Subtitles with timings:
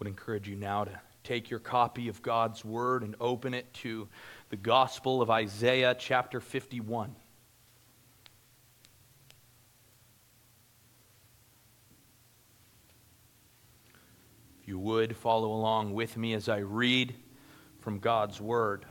[0.00, 4.08] would encourage you now to take your copy of God's Word and open it to
[4.48, 7.14] the Gospel of Isaiah, chapter 51.
[14.62, 17.14] If you would, follow along with me as I read
[17.80, 18.86] from God's Word.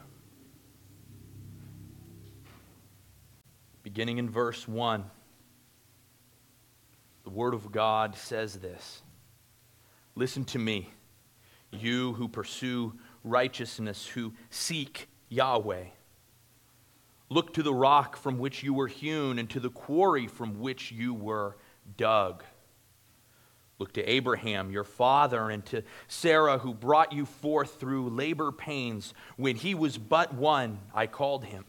[3.81, 5.05] Beginning in verse 1,
[7.23, 9.01] the Word of God says this
[10.13, 10.91] Listen to me
[11.71, 15.85] you who pursue righteousness, who seek Yahweh.
[17.29, 20.91] Look to the rock from which you were hewn and to the quarry from which
[20.91, 21.57] you were
[21.97, 22.43] dug.
[23.77, 29.13] Look to Abraham, your father, and to Sarah, who brought you forth through labor pains.
[29.37, 31.65] When he was but one, I called him.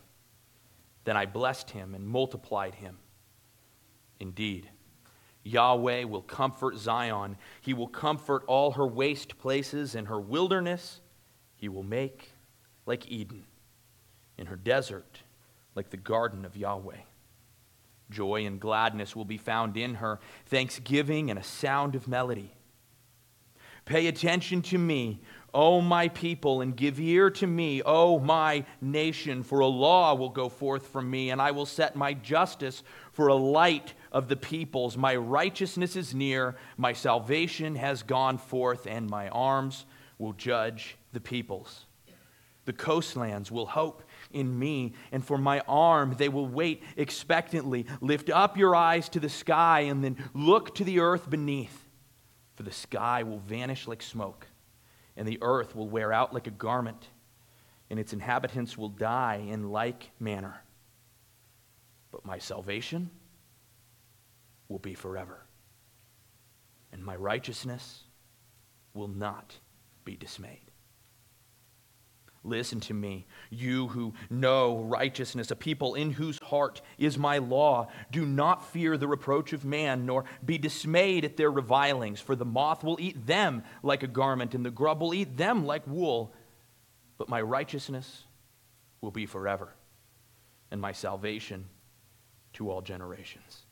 [1.04, 2.98] Then I blessed him and multiplied him.
[4.18, 4.68] Indeed,
[5.42, 7.36] Yahweh will comfort Zion.
[7.60, 11.00] He will comfort all her waste places and her wilderness.
[11.56, 12.32] He will make
[12.86, 13.44] like Eden,
[14.36, 15.20] in her desert,
[15.74, 17.02] like the garden of Yahweh.
[18.10, 22.52] Joy and gladness will be found in her, thanksgiving and a sound of melody.
[23.84, 25.20] Pay attention to me,
[25.52, 30.28] O my people, and give ear to me, O my nation, for a law will
[30.28, 34.36] go forth from me, and I will set my justice for a light of the
[34.36, 34.96] peoples.
[34.96, 39.86] My righteousness is near, my salvation has gone forth, and my arms
[40.18, 41.86] will judge the peoples.
[42.66, 47.86] The coastlands will hope in me, and for my arm they will wait expectantly.
[48.00, 51.88] Lift up your eyes to the sky, and then look to the earth beneath,
[52.54, 54.46] for the sky will vanish like smoke,
[55.20, 57.08] and the earth will wear out like a garment,
[57.90, 60.62] and its inhabitants will die in like manner.
[62.10, 63.10] But my salvation
[64.70, 65.44] will be forever,
[66.90, 68.04] and my righteousness
[68.94, 69.56] will not
[70.06, 70.69] be dismayed.
[72.42, 77.88] Listen to me, you who know righteousness, a people in whose heart is my law.
[78.10, 82.46] Do not fear the reproach of man, nor be dismayed at their revilings, for the
[82.46, 86.32] moth will eat them like a garment, and the grub will eat them like wool.
[87.18, 88.24] But my righteousness
[89.02, 89.74] will be forever,
[90.70, 91.66] and my salvation
[92.54, 93.66] to all generations.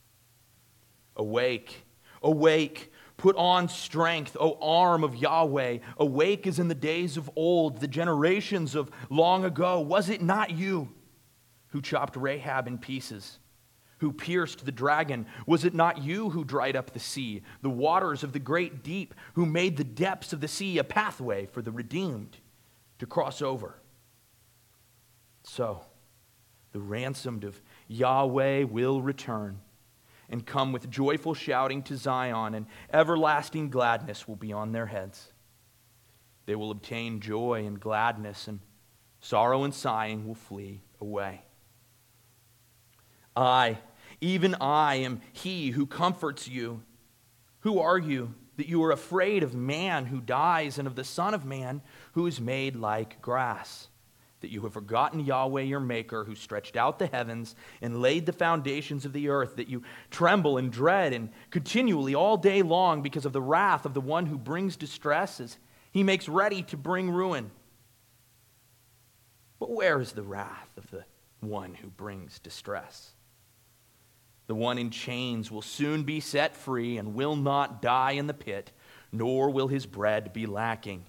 [1.17, 1.87] Awake,
[2.23, 5.79] awake, put on strength, O arm of Yahweh.
[5.99, 9.81] Awake as in the days of old, the generations of long ago.
[9.81, 10.89] Was it not you
[11.69, 13.39] who chopped Rahab in pieces?
[13.99, 15.27] Who pierced the dragon?
[15.47, 19.13] Was it not you who dried up the sea, the waters of the great deep,
[19.35, 22.39] who made the depths of the sea a pathway for the redeemed
[23.01, 23.75] to cross over?
[25.43, 25.81] So,
[26.71, 29.59] the ransomed of Yahweh will return
[30.31, 35.33] and come with joyful shouting to Zion, and everlasting gladness will be on their heads.
[36.47, 38.61] They will obtain joy and gladness, and
[39.21, 41.43] sorrow and sighing will flee away.
[43.37, 43.79] I,
[44.21, 46.83] even I, am he who comforts you.
[47.61, 51.35] Who are you that you are afraid of man who dies and of the Son
[51.35, 51.81] of Man
[52.13, 53.89] who is made like grass?
[54.41, 58.33] That you have forgotten Yahweh your Maker, who stretched out the heavens and laid the
[58.33, 63.25] foundations of the earth, that you tremble and dread and continually all day long because
[63.25, 65.59] of the wrath of the one who brings distress as
[65.91, 67.51] he makes ready to bring ruin.
[69.59, 71.05] But where is the wrath of the
[71.41, 73.13] one who brings distress?
[74.47, 78.35] The one in chains will soon be set free and will not die in the
[78.35, 78.73] pit,
[79.13, 81.05] nor will his bread be lacking.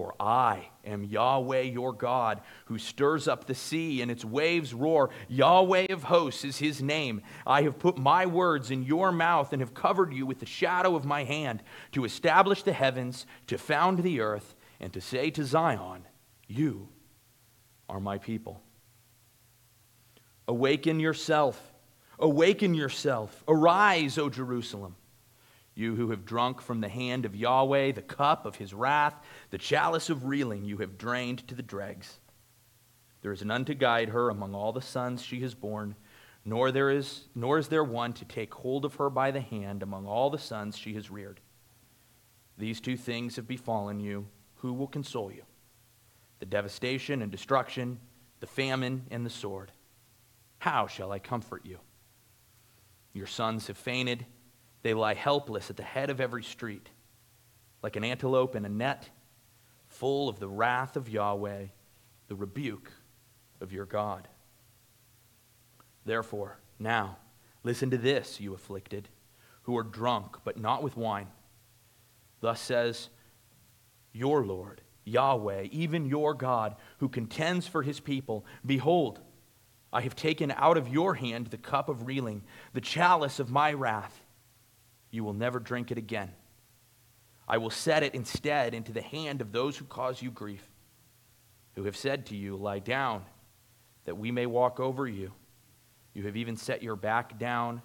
[0.00, 5.10] For I am Yahweh your God, who stirs up the sea and its waves roar.
[5.28, 7.20] Yahweh of hosts is his name.
[7.46, 10.96] I have put my words in your mouth and have covered you with the shadow
[10.96, 11.62] of my hand
[11.92, 16.06] to establish the heavens, to found the earth, and to say to Zion,
[16.48, 16.88] You
[17.86, 18.62] are my people.
[20.48, 21.74] Awaken yourself.
[22.18, 23.44] Awaken yourself.
[23.46, 24.96] Arise, O Jerusalem
[25.74, 29.14] you who have drunk from the hand of Yahweh the cup of his wrath,
[29.50, 32.18] the chalice of reeling you have drained to the dregs.
[33.22, 35.94] There is none to guide her among all the sons she has borne,
[36.44, 39.82] nor, there is, nor is there one to take hold of her by the hand
[39.82, 41.40] among all the sons she has reared.
[42.56, 44.26] These two things have befallen you.
[44.56, 45.42] Who will console you?
[46.38, 47.98] The devastation and destruction,
[48.40, 49.72] the famine and the sword.
[50.58, 51.78] How shall I comfort you?
[53.12, 54.26] Your sons have fainted
[54.82, 56.88] they lie helpless at the head of every street,
[57.82, 59.08] like an antelope in a net,
[59.88, 61.66] full of the wrath of Yahweh,
[62.28, 62.90] the rebuke
[63.60, 64.28] of your God.
[66.04, 67.18] Therefore, now,
[67.62, 69.08] listen to this, you afflicted,
[69.62, 71.28] who are drunk, but not with wine.
[72.40, 73.10] Thus says
[74.12, 78.44] your Lord, Yahweh, even your God, who contends for his people.
[78.64, 79.20] Behold,
[79.92, 82.42] I have taken out of your hand the cup of reeling,
[82.72, 84.22] the chalice of my wrath.
[85.10, 86.30] You will never drink it again.
[87.48, 90.62] I will set it instead into the hand of those who cause you grief,
[91.74, 93.24] who have said to you, Lie down,
[94.04, 95.32] that we may walk over you.
[96.14, 97.82] You have even set your back down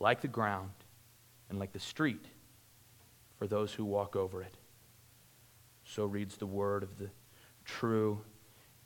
[0.00, 0.70] like the ground
[1.48, 2.24] and like the street
[3.38, 4.56] for those who walk over it.
[5.84, 7.10] So reads the word of the
[7.64, 8.20] true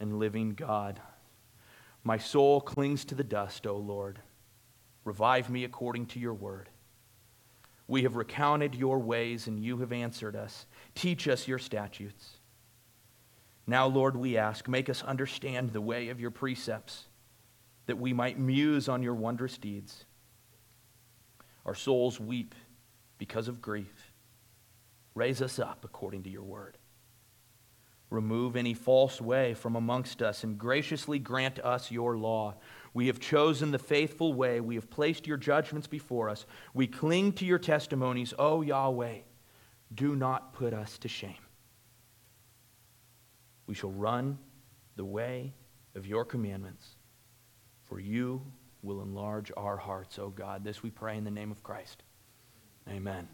[0.01, 1.01] and living God.
[2.05, 4.19] My soul clings to the dust, O Lord.
[5.05, 6.69] Revive me according to your word.
[7.93, 10.65] We have recounted your ways, and you have answered us.
[10.95, 12.39] Teach us your statutes.
[13.67, 17.05] Now, Lord, we ask, make us understand the way of your precepts,
[17.85, 20.07] that we might muse on your wondrous deeds.
[21.67, 22.55] Our souls weep
[23.19, 24.15] because of grief.
[25.15, 26.79] Raise us up according to your word.
[28.09, 32.55] Remove any false way from amongst us and graciously grant us your law.
[32.95, 34.61] We have chosen the faithful way.
[34.61, 36.45] We have placed your judgments before us.
[36.75, 38.35] We cling to your testimonies.
[38.39, 39.19] O Yahweh,
[39.95, 41.35] do not put us to shame.
[43.67, 44.39] We shall run
[44.97, 45.55] the way
[45.95, 46.87] of your commandments,
[47.85, 48.43] for you
[48.83, 50.65] will enlarge our hearts, O God.
[50.65, 52.03] This we pray in the name of Christ.
[52.89, 53.29] Amen.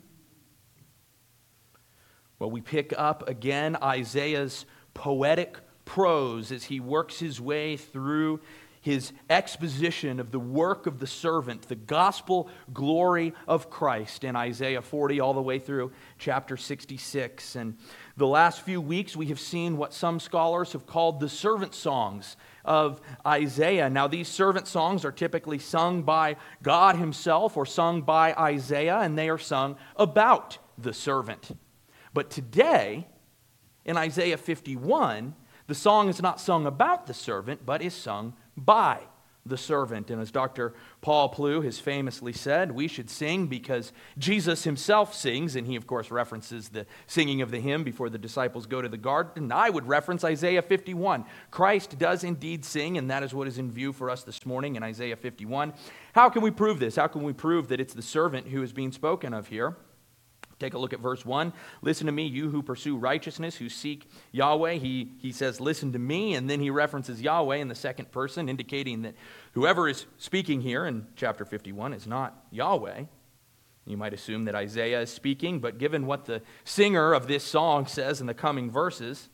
[2.38, 8.40] Well, we pick up again Isaiah's poetic prose as he works his way through
[8.88, 14.80] his exposition of the work of the servant, the gospel glory of Christ in Isaiah
[14.80, 17.54] 40 all the way through chapter 66.
[17.54, 17.76] And
[18.16, 22.38] the last few weeks, we have seen what some scholars have called the servant songs
[22.64, 23.90] of Isaiah.
[23.90, 29.18] Now, these servant songs are typically sung by God Himself or sung by Isaiah, and
[29.18, 31.50] they are sung about the servant.
[32.14, 33.06] But today,
[33.84, 35.34] in Isaiah 51,
[35.66, 39.00] the song is not sung about the servant, but is sung by
[39.48, 40.10] the servant.
[40.10, 40.74] And as Dr.
[41.00, 45.86] Paul Plew has famously said, we should sing because Jesus himself sings, and he, of
[45.86, 49.50] course, references the singing of the hymn before the disciples go to the garden.
[49.50, 51.24] I would reference Isaiah 51.
[51.50, 54.76] Christ does indeed sing, and that is what is in view for us this morning
[54.76, 55.72] in Isaiah 51.
[56.12, 56.96] How can we prove this?
[56.96, 59.76] How can we prove that it's the servant who is being spoken of here?
[60.58, 61.52] Take a look at verse 1.
[61.82, 64.74] Listen to me, you who pursue righteousness, who seek Yahweh.
[64.74, 68.48] He, he says, Listen to me, and then he references Yahweh in the second person,
[68.48, 69.14] indicating that
[69.52, 73.04] whoever is speaking here in chapter 51 is not Yahweh.
[73.86, 77.86] You might assume that Isaiah is speaking, but given what the singer of this song
[77.86, 79.28] says in the coming verses,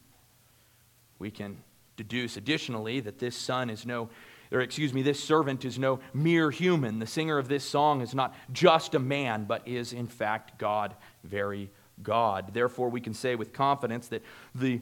[1.19, 1.57] we can
[1.97, 4.11] deduce additionally that this son is no
[4.53, 7.01] or excuse me, this servant is no mere human.
[7.01, 10.95] The singer of this song is not just a man, but is in fact God,
[11.25, 11.71] very
[12.03, 12.53] God.
[12.53, 14.23] Therefore, we can say with confidence that
[14.55, 14.81] the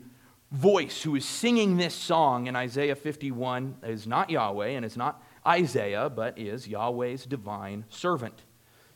[0.50, 5.22] voice who is singing this song in Isaiah 51 is not Yahweh and is not
[5.46, 8.42] Isaiah, but is Yahweh's divine servant,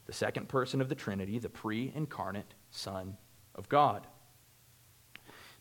[0.06, 3.16] the second person of the Trinity, the pre incarnate Son
[3.54, 4.06] of God.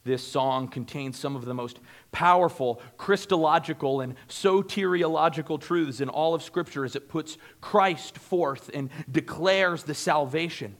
[0.04, 1.80] This song contains some of the most
[2.12, 8.92] powerful Christological and soteriological truths in all of Scripture as it puts Christ forth and
[9.10, 10.78] declares the salvation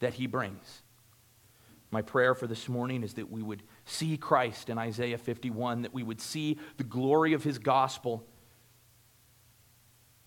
[0.00, 0.82] that he brings.
[1.90, 5.94] My prayer for this morning is that we would see Christ in Isaiah 51, that
[5.94, 8.26] we would see the glory of his gospel,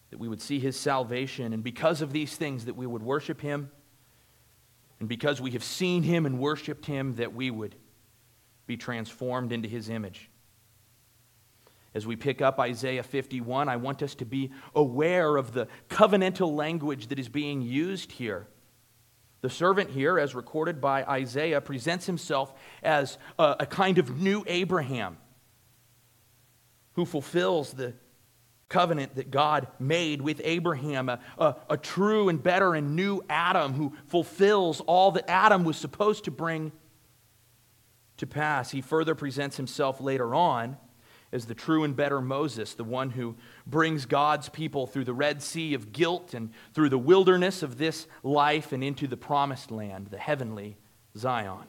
[0.10, 3.42] that we would see his salvation, and because of these things, that we would worship
[3.42, 3.70] him,
[5.00, 7.76] and because we have seen him and worshiped him, that we would
[8.66, 10.30] be transformed into his image.
[11.94, 16.56] As we pick up Isaiah 51, I want us to be aware of the covenantal
[16.56, 18.48] language that is being used here.
[19.42, 22.54] The servant here, as recorded by Isaiah, presents himself
[22.84, 25.18] as a, a kind of new Abraham
[26.94, 27.94] who fulfills the
[28.68, 33.74] covenant that God made with Abraham, a, a, a, true and better and new Adam
[33.74, 36.72] who fulfills all that Adam was supposed to bring
[38.18, 38.70] to pass.
[38.70, 40.78] He further presents himself later on
[41.32, 43.36] as the true and better Moses, the one who
[43.68, 48.08] brings God's people through the Red Sea of guilt and through the wilderness of this
[48.24, 50.78] life and into the promised land, the heavenly
[51.16, 51.68] Zion.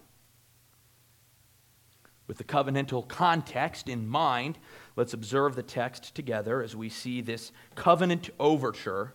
[2.27, 4.57] With the covenantal context in mind,
[4.97, 9.15] let's observe the text together as we see this covenant overture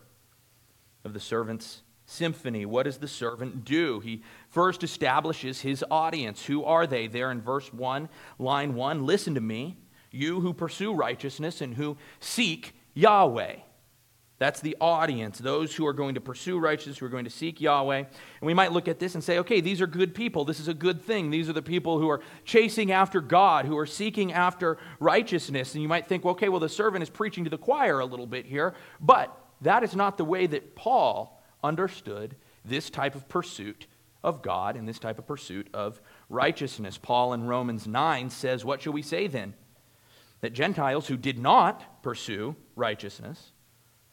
[1.06, 2.66] of the servant's symphony.
[2.66, 4.00] What does the servant do?
[4.00, 6.46] He first establishes his audience.
[6.46, 7.08] Who are they?
[7.08, 9.78] There in verse 1, line 1 Listen to me,
[10.16, 13.58] you who pursue righteousness and who seek Yahweh.
[14.38, 17.62] That's the audience, those who are going to pursue righteousness, who are going to seek
[17.62, 17.98] Yahweh.
[18.00, 18.08] And
[18.42, 20.44] we might look at this and say, okay, these are good people.
[20.44, 21.30] This is a good thing.
[21.30, 25.74] These are the people who are chasing after God, who are seeking after righteousness.
[25.74, 28.28] And you might think, okay, well, the servant is preaching to the choir a little
[28.28, 28.76] bit here.
[29.00, 33.88] But that is not the way that Paul understood this type of pursuit
[34.22, 36.98] of God and this type of pursuit of righteousness.
[36.98, 39.54] Paul in Romans 9 says, What shall we say then?
[40.42, 43.52] That Gentiles who did not pursue righteousness,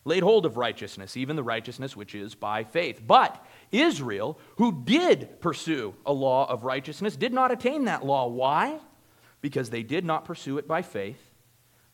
[0.04, 3.00] laid hold of righteousness, even the righteousness which is by faith.
[3.06, 8.26] But Israel, who did pursue a law of righteousness, did not attain that law.
[8.28, 8.78] Why?
[9.40, 11.20] Because they did not pursue it by faith,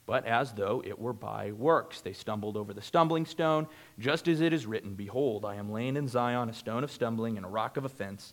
[0.06, 2.00] but as though it were by works.
[2.00, 3.66] They stumbled over the stumbling stone,
[3.98, 7.36] just as it is written Behold, I am laying in Zion a stone of stumbling
[7.36, 8.32] and a rock of offense,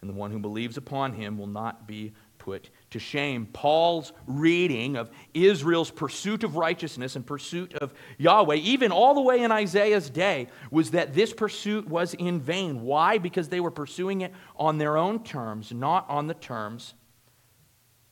[0.00, 3.46] and the one who believes upon him will not be put to shame.
[3.52, 9.42] Paul's reading of Israel's pursuit of righteousness and pursuit of Yahweh, even all the way
[9.42, 12.82] in Isaiah's day, was that this pursuit was in vain.
[12.82, 13.18] Why?
[13.18, 16.94] Because they were pursuing it on their own terms, not on the terms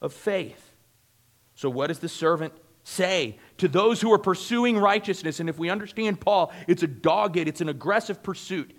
[0.00, 0.74] of faith.
[1.54, 5.38] So, what does the servant say to those who are pursuing righteousness?
[5.38, 8.76] And if we understand Paul, it's a dogged, it's an aggressive pursuit.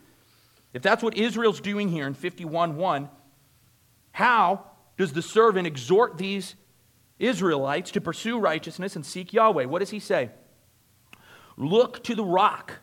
[0.74, 3.10] If that's what Israel's doing here in 51 1,
[4.12, 6.56] how does the servant exhort these
[7.20, 9.66] Israelites to pursue righteousness and seek Yahweh?
[9.66, 10.30] What does he say?
[11.58, 12.80] Look to the rock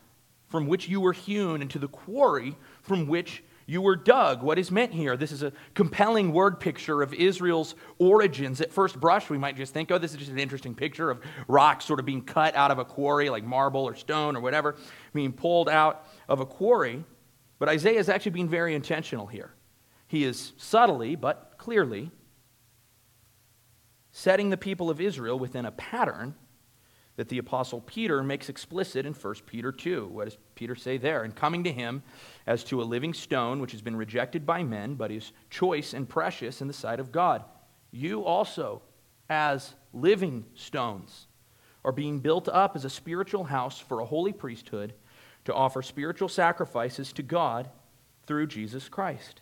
[0.47, 4.43] from which you were hewn and to the quarry from which you were dug.
[4.43, 5.15] What is meant here?
[5.15, 8.59] This is a compelling word picture of Israel's origins.
[8.59, 11.21] At first brush, we might just think, oh, this is just an interesting picture of
[11.47, 14.75] rocks sort of being cut out of a quarry, like marble or stone or whatever,
[15.13, 17.05] being pulled out of a quarry.
[17.59, 19.53] But Isaiah is actually being very intentional here.
[20.07, 22.09] He is subtly, but clearly,
[24.11, 26.33] setting the people of Israel within a pattern
[27.17, 30.07] that the apostle Peter makes explicit in 1 Peter 2.
[30.07, 31.21] What does Peter say there?
[31.21, 32.01] And coming to him
[32.47, 36.09] as to a living stone which has been rejected by men, but is choice and
[36.09, 37.43] precious in the sight of God.
[37.91, 38.81] You also,
[39.29, 41.27] as living stones,
[41.85, 44.95] are being built up as a spiritual house for a holy priesthood
[45.45, 47.69] to offer spiritual sacrifices to God
[48.25, 49.41] through Jesus Christ.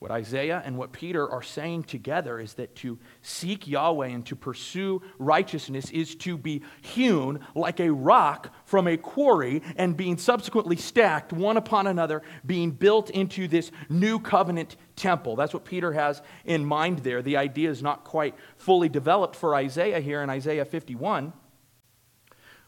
[0.00, 4.34] What Isaiah and what Peter are saying together is that to seek Yahweh and to
[4.34, 10.76] pursue righteousness is to be hewn like a rock from a quarry and being subsequently
[10.76, 15.36] stacked one upon another, being built into this new covenant temple.
[15.36, 17.20] That's what Peter has in mind there.
[17.20, 21.34] The idea is not quite fully developed for Isaiah here in Isaiah 51.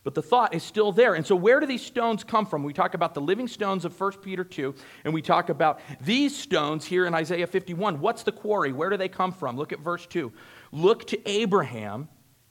[0.05, 1.15] But the thought is still there.
[1.15, 2.65] And so, where do these stones come from?
[2.65, 6.37] We talk about the living stones of 1 Peter 2, and we talk about these
[6.37, 8.01] stones here in Isaiah 51.
[8.01, 8.73] What's the quarry?
[8.73, 9.57] Where do they come from?
[9.57, 10.33] Look at verse 2.
[10.73, 12.09] Look to Abraham,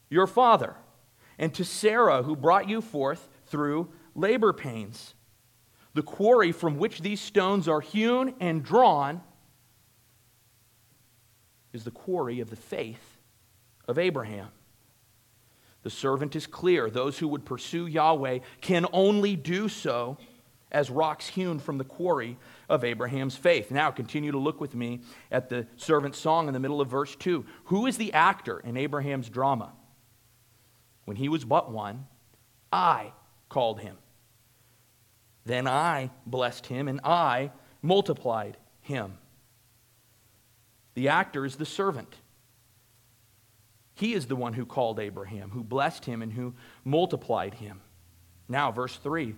[0.09, 0.75] your father,
[1.37, 5.13] and to Sarah, who brought you forth through labor pains.
[5.93, 9.21] The quarry from which these stones are hewn and drawn
[11.73, 13.17] is the quarry of the faith
[13.89, 14.47] of Abraham.
[15.83, 16.89] The servant is clear.
[16.89, 20.17] Those who would pursue Yahweh can only do so
[20.71, 22.37] as rocks hewn from the quarry
[22.69, 23.71] of Abraham's faith.
[23.71, 27.15] Now, continue to look with me at the servant's song in the middle of verse
[27.15, 27.45] 2.
[27.65, 29.73] Who is the actor in Abraham's drama?
[31.05, 32.07] When he was but one,
[32.71, 33.11] I
[33.49, 33.97] called him.
[35.45, 39.17] Then I blessed him, and I multiplied him.
[40.93, 42.15] The actor is the servant.
[43.95, 47.81] He is the one who called Abraham, who blessed him, and who multiplied him.
[48.47, 49.35] Now, verse 3.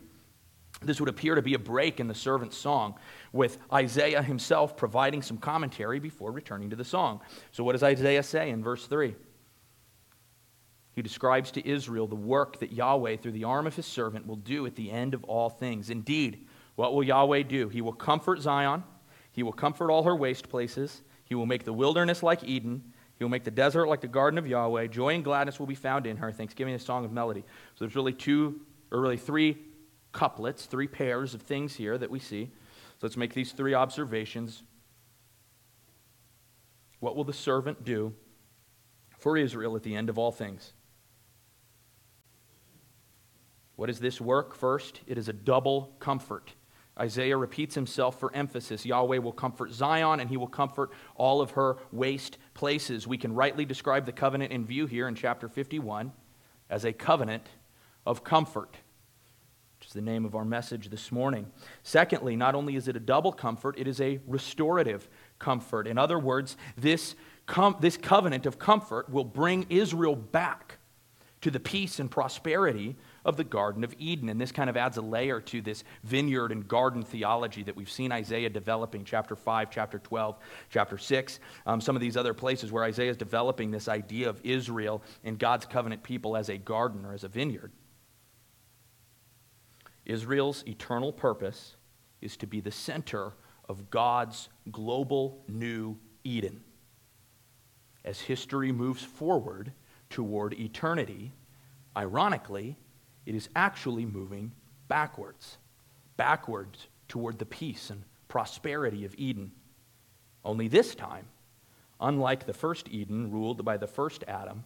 [0.81, 2.95] This would appear to be a break in the servant's song,
[3.31, 7.21] with Isaiah himself providing some commentary before returning to the song.
[7.51, 9.15] So, what does Isaiah say in verse 3?
[10.93, 14.35] He describes to Israel the work that Yahweh, through the arm of his servant, will
[14.35, 15.89] do at the end of all things.
[15.89, 16.45] Indeed,
[16.75, 17.69] what will Yahweh do?
[17.69, 18.83] He will comfort Zion,
[19.31, 22.92] he will comfort all her waste places, he will make the wilderness like Eden,
[23.23, 24.87] he will make the desert like the garden of Yahweh.
[24.87, 26.29] Joy and gladness will be found in her.
[26.29, 27.39] Thanksgiving, a song of melody.
[27.39, 28.59] So there's really two,
[28.91, 29.59] or really three
[30.11, 32.51] couplets, three pairs of things here that we see.
[32.97, 34.63] So let's make these three observations.
[36.99, 38.13] What will the servant do
[39.19, 40.73] for Israel at the end of all things?
[43.77, 44.53] What is this work?
[44.53, 46.55] First, it is a double comfort.
[46.99, 48.85] Isaiah repeats himself for emphasis.
[48.85, 53.07] Yahweh will comfort Zion and he will comfort all of her waste places.
[53.07, 56.11] We can rightly describe the covenant in view here in chapter 51
[56.69, 57.47] as a covenant
[58.05, 58.77] of comfort,
[59.79, 61.47] which is the name of our message this morning.
[61.83, 65.07] Secondly, not only is it a double comfort, it is a restorative
[65.39, 65.87] comfort.
[65.87, 70.77] In other words, this, com- this covenant of comfort will bring Israel back
[71.41, 72.95] to the peace and prosperity
[73.25, 74.29] of the Garden of Eden.
[74.29, 77.89] And this kind of adds a layer to this vineyard and garden theology that we've
[77.89, 80.37] seen Isaiah developing, chapter 5, chapter 12,
[80.69, 84.41] chapter 6, um, some of these other places where Isaiah is developing this idea of
[84.43, 87.71] Israel and God's covenant people as a garden or as a vineyard.
[90.05, 91.75] Israel's eternal purpose
[92.21, 93.33] is to be the center
[93.69, 96.61] of God's global new Eden.
[98.03, 99.71] As history moves forward
[100.09, 101.33] toward eternity,
[101.95, 102.77] ironically,
[103.25, 104.51] it is actually moving
[104.87, 105.57] backwards,
[106.17, 109.51] backwards toward the peace and prosperity of Eden.
[110.43, 111.27] Only this time,
[111.99, 114.65] unlike the first Eden ruled by the first Adam,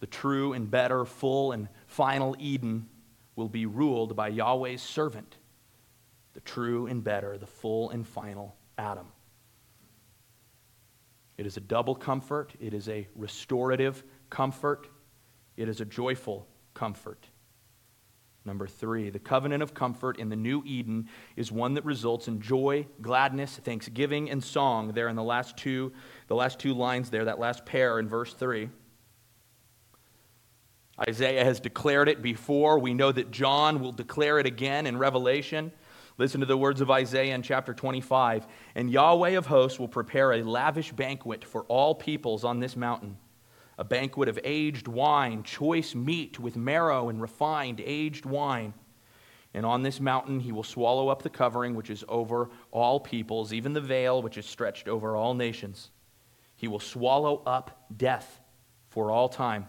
[0.00, 2.88] the true and better, full and final Eden
[3.36, 5.36] will be ruled by Yahweh's servant,
[6.34, 9.06] the true and better, the full and final Adam.
[11.38, 14.88] It is a double comfort, it is a restorative comfort,
[15.56, 17.29] it is a joyful comfort.
[18.44, 22.40] Number three, the covenant of comfort in the new Eden is one that results in
[22.40, 24.92] joy, gladness, thanksgiving, and song.
[24.92, 25.92] There in the last two,
[26.26, 28.70] the last two lines there, that last pair in verse three.
[31.08, 32.78] Isaiah has declared it before.
[32.78, 35.72] We know that John will declare it again in Revelation.
[36.16, 38.46] Listen to the words of Isaiah in chapter 25.
[38.74, 43.16] And Yahweh of hosts will prepare a lavish banquet for all peoples on this mountain
[43.80, 48.74] a banquet of aged wine, choice meat with marrow and refined aged wine.
[49.54, 53.54] And on this mountain he will swallow up the covering which is over all peoples,
[53.54, 55.90] even the veil which is stretched over all nations.
[56.56, 58.38] He will swallow up death
[58.90, 59.66] for all time.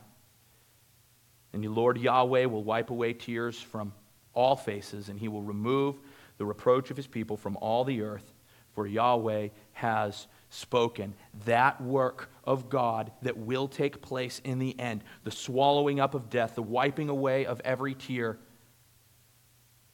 [1.54, 3.94] And the Lord Yahweh will wipe away tears from
[4.34, 6.00] all faces, and he will remove
[6.38, 8.34] the reproach of his people from all the earth,
[8.74, 11.16] for Yahweh has spoken.
[11.46, 16.30] That work of God that will take place in the end, the swallowing up of
[16.30, 18.38] death, the wiping away of every tear,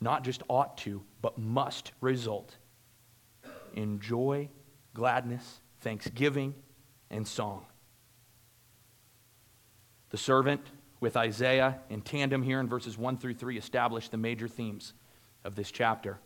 [0.02, 2.58] not just ought to, but must result
[3.74, 4.50] in joy,
[4.94, 6.56] gladness, thanksgiving,
[7.10, 7.66] and song.
[10.10, 10.62] The servant
[11.00, 14.94] with Isaiah in tandem here in verses 1 through 3 establish the major themes
[15.44, 16.20] of this chapter.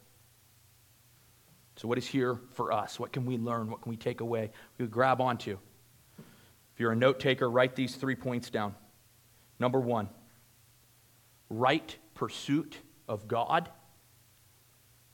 [1.81, 2.99] So, what is here for us?
[2.99, 3.71] What can we learn?
[3.71, 4.51] What can we take away?
[4.77, 5.57] We grab onto.
[6.19, 8.75] If you're a note taker, write these three points down.
[9.57, 10.07] Number one,
[11.49, 13.67] right pursuit of God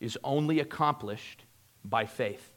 [0.01, 1.45] is only accomplished
[1.85, 2.51] by faith.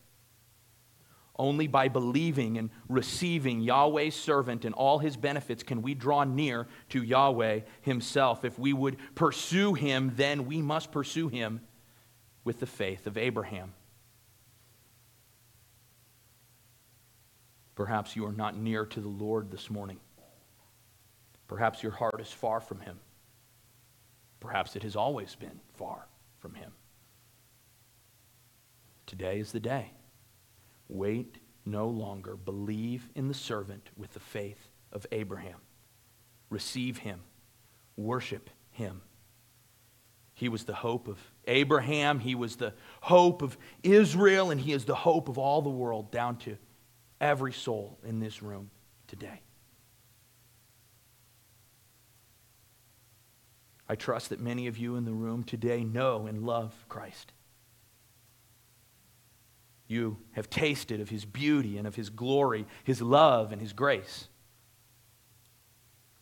[1.38, 6.66] Only by believing and receiving Yahweh's servant and all his benefits can we draw near
[6.88, 8.44] to Yahweh himself.
[8.44, 11.60] If we would pursue him, then we must pursue him
[12.42, 13.72] with the faith of Abraham.
[17.80, 19.98] Perhaps you are not near to the Lord this morning.
[21.48, 23.00] Perhaps your heart is far from Him.
[24.38, 26.06] Perhaps it has always been far
[26.40, 26.72] from Him.
[29.06, 29.92] Today is the day.
[30.90, 32.36] Wait no longer.
[32.36, 35.56] Believe in the servant with the faith of Abraham.
[36.50, 37.20] Receive Him.
[37.96, 39.00] Worship Him.
[40.34, 42.18] He was the hope of Abraham.
[42.18, 46.10] He was the hope of Israel, and He is the hope of all the world
[46.10, 46.58] down to
[47.20, 48.70] every soul in this room
[49.06, 49.42] today.
[53.88, 57.32] I trust that many of you in the room today know and love Christ.
[59.88, 64.28] You have tasted of his beauty and of his glory, his love and his grace.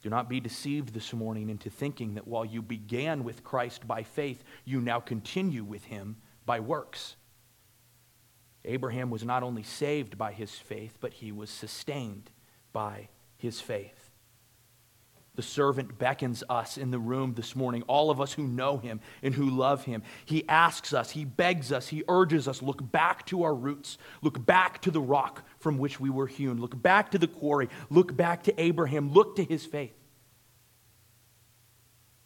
[0.02, 4.02] Do not be deceived this morning into thinking that while you began with Christ by
[4.02, 7.16] faith, you now continue with him by works.
[8.64, 12.30] Abraham was not only saved by his faith, but he was sustained
[12.72, 14.08] by his faith.
[15.36, 18.98] The servant beckons us in the room this morning, all of us who know him
[19.22, 20.02] and who love him.
[20.24, 24.44] He asks us, he begs us, he urges us look back to our roots, look
[24.44, 28.16] back to the rock from which we were hewn, look back to the quarry, look
[28.16, 29.94] back to Abraham, look to his faith.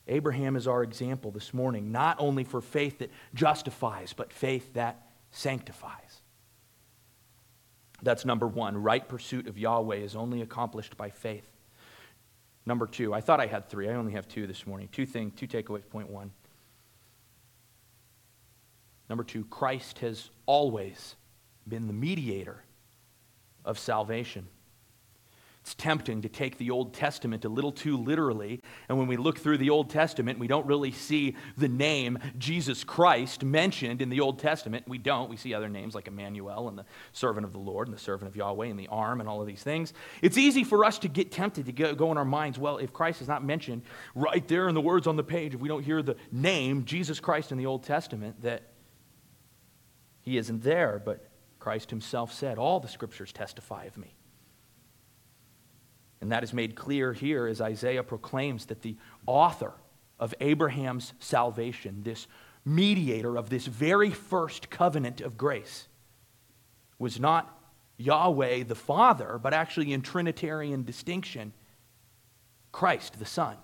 [0.09, 5.07] Abraham is our example this morning, not only for faith that justifies, but faith that
[5.31, 6.12] sanctifies.
[8.03, 8.77] That's number one.
[8.77, 11.49] Right pursuit of Yahweh is only accomplished by faith.
[12.67, 13.89] Number two, I thought I had three.
[13.89, 14.89] I only have two this morning.
[14.93, 15.89] Two things, two takeaways.
[15.89, 16.31] Point one.
[19.09, 21.17] Number two, Christ has always
[21.69, 22.63] been the mediator
[23.65, 24.49] of salvation.
[25.63, 28.61] It's tempting to take the Old Testament a little too literally.
[28.89, 32.83] And when we look through the Old Testament, we don't really see the name Jesus
[32.83, 34.89] Christ mentioned in the Old Testament.
[34.89, 35.31] We don't.
[35.31, 38.29] We see other names like Emmanuel and the servant of the Lord and the servant
[38.29, 39.93] of Yahweh and the arm and all of these things.
[40.21, 43.23] It's easy for us to get tempted to go, in our minds, well, if Christ
[43.23, 43.83] is not mentioned
[44.17, 47.21] right there in the words on the page, if we don't hear the name Jesus
[47.21, 48.65] Christ in the Old Testament, that
[50.23, 51.01] he isn't there.
[51.05, 51.25] But
[51.61, 54.17] Christ himself said, All the scriptures testify of me.
[56.23, 59.73] And that is made clear here as Isaiah proclaims that the author
[60.21, 62.29] of Abraham's salvation, this
[62.65, 65.89] mediator of this very first covenant of grace,
[66.97, 67.59] was not
[67.97, 71.53] Yahweh the Father, but actually in Trinitarian distinction,
[72.71, 73.57] Christ the Son.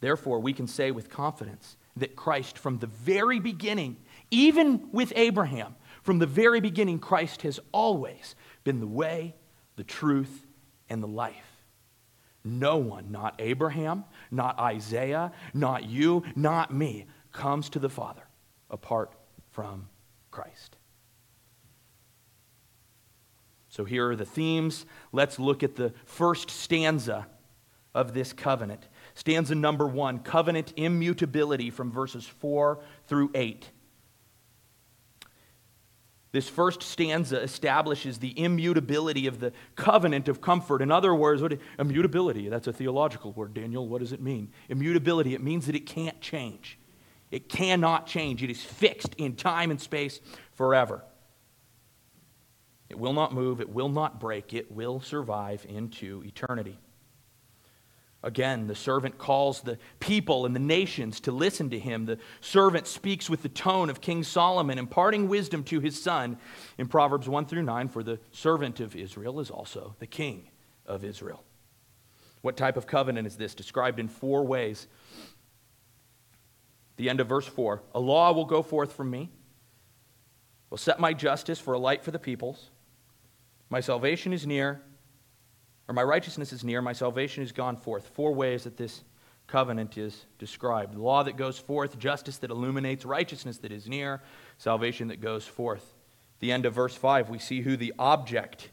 [0.00, 3.96] Therefore, we can say with confidence that Christ, from the very beginning,
[4.30, 5.74] even with Abraham,
[6.04, 9.34] from the very beginning, Christ has always been the way,
[9.76, 10.46] the truth,
[10.88, 11.34] and the life.
[12.44, 18.22] No one, not Abraham, not Isaiah, not you, not me, comes to the Father
[18.68, 19.12] apart
[19.50, 19.88] from
[20.30, 20.76] Christ.
[23.68, 24.84] So here are the themes.
[25.12, 27.26] Let's look at the first stanza
[27.94, 28.88] of this covenant.
[29.14, 33.70] Stanza number one covenant immutability from verses 4 through 8.
[36.32, 40.80] This first stanza establishes the immutability of the covenant of comfort.
[40.80, 43.86] In other words, what, immutability, that's a theological word, Daniel.
[43.86, 44.50] What does it mean?
[44.70, 46.78] Immutability, it means that it can't change.
[47.30, 48.42] It cannot change.
[48.42, 50.20] It is fixed in time and space
[50.54, 51.04] forever.
[52.88, 56.78] It will not move, it will not break, it will survive into eternity.
[58.24, 62.06] Again, the servant calls the people and the nations to listen to him.
[62.06, 66.38] The servant speaks with the tone of King Solomon, imparting wisdom to his son
[66.78, 70.50] in Proverbs 1 through 9 For the servant of Israel is also the king
[70.86, 71.42] of Israel.
[72.42, 73.54] What type of covenant is this?
[73.54, 74.86] Described in four ways.
[76.96, 79.30] The end of verse 4 A law will go forth from me,
[80.70, 82.70] will set my justice for a light for the peoples.
[83.68, 84.82] My salvation is near
[85.88, 88.08] or my righteousness is near, my salvation is gone forth.
[88.08, 89.02] Four ways that this
[89.46, 94.22] covenant is described law that goes forth, justice that illuminates, righteousness that is near,
[94.58, 95.94] salvation that goes forth.
[96.40, 98.70] the end of verse 5, we see who the object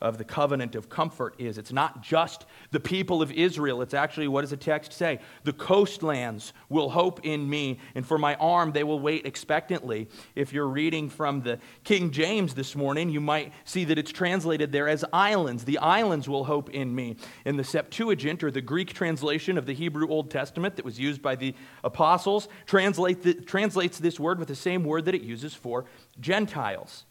[0.00, 1.56] of the covenant of comfort is.
[1.56, 3.80] It's not just the people of Israel.
[3.80, 5.20] It's actually, what does the text say?
[5.44, 10.08] The coastlands will hope in me, and for my arm they will wait expectantly.
[10.34, 14.70] If you're reading from the King James this morning, you might see that it's translated
[14.70, 15.64] there as islands.
[15.64, 17.16] The islands will hope in me.
[17.46, 21.22] In the Septuagint, or the Greek translation of the Hebrew Old Testament that was used
[21.22, 25.54] by the apostles, translate the, translates this word with the same word that it uses
[25.54, 25.86] for
[26.20, 27.06] Gentiles.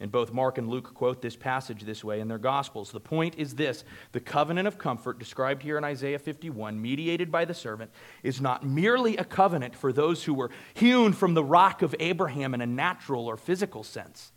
[0.00, 2.90] And both Mark and Luke quote this passage this way in their Gospels.
[2.90, 7.44] The point is this the covenant of comfort described here in Isaiah 51, mediated by
[7.44, 11.82] the servant, is not merely a covenant for those who were hewn from the rock
[11.82, 14.32] of Abraham in a natural or physical sense.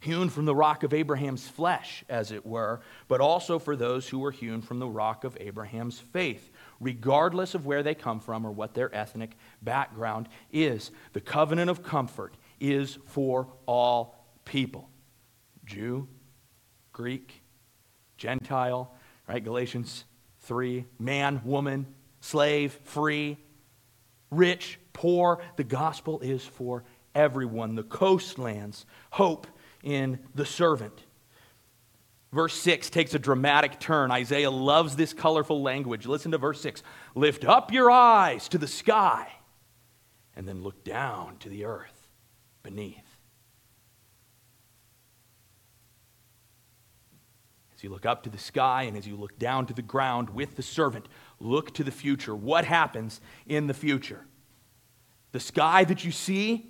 [0.00, 4.20] Hewn from the rock of Abraham's flesh, as it were, but also for those who
[4.20, 8.52] were hewn from the rock of Abraham's faith, regardless of where they come from or
[8.52, 10.90] what their ethnic background is.
[11.12, 14.88] The covenant of comfort is for all people
[15.64, 16.08] Jew,
[16.92, 17.42] Greek,
[18.16, 18.94] Gentile,
[19.28, 19.42] right?
[19.42, 20.04] Galatians
[20.40, 21.86] 3 man, woman,
[22.20, 23.36] slave, free,
[24.30, 25.42] rich, poor.
[25.56, 27.74] The gospel is for everyone.
[27.74, 29.46] The coastlands hope
[29.82, 31.02] in the servant.
[32.32, 34.10] Verse 6 takes a dramatic turn.
[34.10, 36.06] Isaiah loves this colorful language.
[36.06, 36.82] Listen to verse 6
[37.14, 39.28] Lift up your eyes to the sky,
[40.34, 41.95] and then look down to the earth
[42.66, 43.20] beneath.
[47.76, 50.30] As you look up to the sky and as you look down to the ground
[50.30, 51.06] with the servant,
[51.38, 52.34] look to the future.
[52.34, 54.26] What happens in the future?
[55.30, 56.68] The sky that you see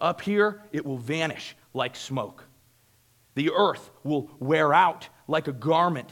[0.00, 2.42] up here, it will vanish like smoke.
[3.36, 6.10] The earth will wear out like a garment.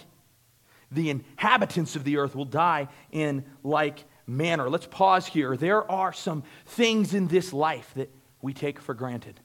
[0.93, 4.71] The inhabitants of the earth will die in like manner.
[4.71, 5.57] Let's pause here.
[5.57, 9.41] There are some things in this life that we take for granted.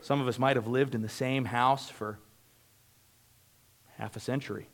[0.00, 2.18] Some of us might have lived in the same house for
[3.98, 4.66] half a century.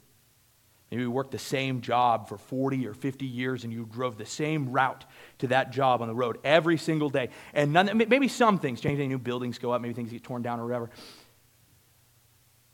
[0.93, 4.27] Maybe we worked the same job for 40 or 50 years and you drove the
[4.27, 5.05] same route
[5.39, 7.31] to that job on the road every single day.
[7.53, 10.61] And none, maybe some things change, new buildings go up, maybe things get torn down
[10.61, 10.89] or whatever.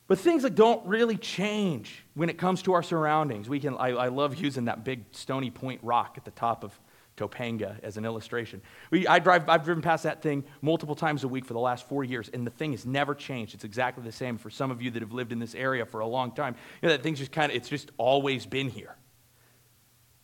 [0.06, 3.48] But things that don't really change when it comes to our surroundings.
[3.48, 6.78] We can, I, I love using that big stony point rock at the top of
[7.16, 8.60] Topanga as an illustration.
[8.90, 11.88] We, I drive, I've driven past that thing multiple times a week for the last
[11.88, 13.54] four years, and the thing has never changed.
[13.54, 16.00] It's exactly the same for some of you that have lived in this area for
[16.00, 16.54] a long time.
[16.82, 18.96] You know, that thing's just kind of, it's just always been here,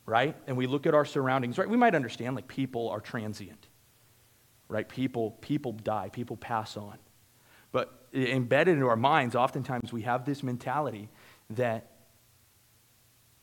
[0.04, 0.36] right?
[0.46, 1.68] And we look at our surroundings, right?
[1.68, 3.68] We might understand like people are transient,
[4.68, 4.86] right?
[4.88, 6.98] People, people die, people pass on.
[7.72, 11.08] But embedded into our minds, oftentimes we have this mentality
[11.50, 11.90] that,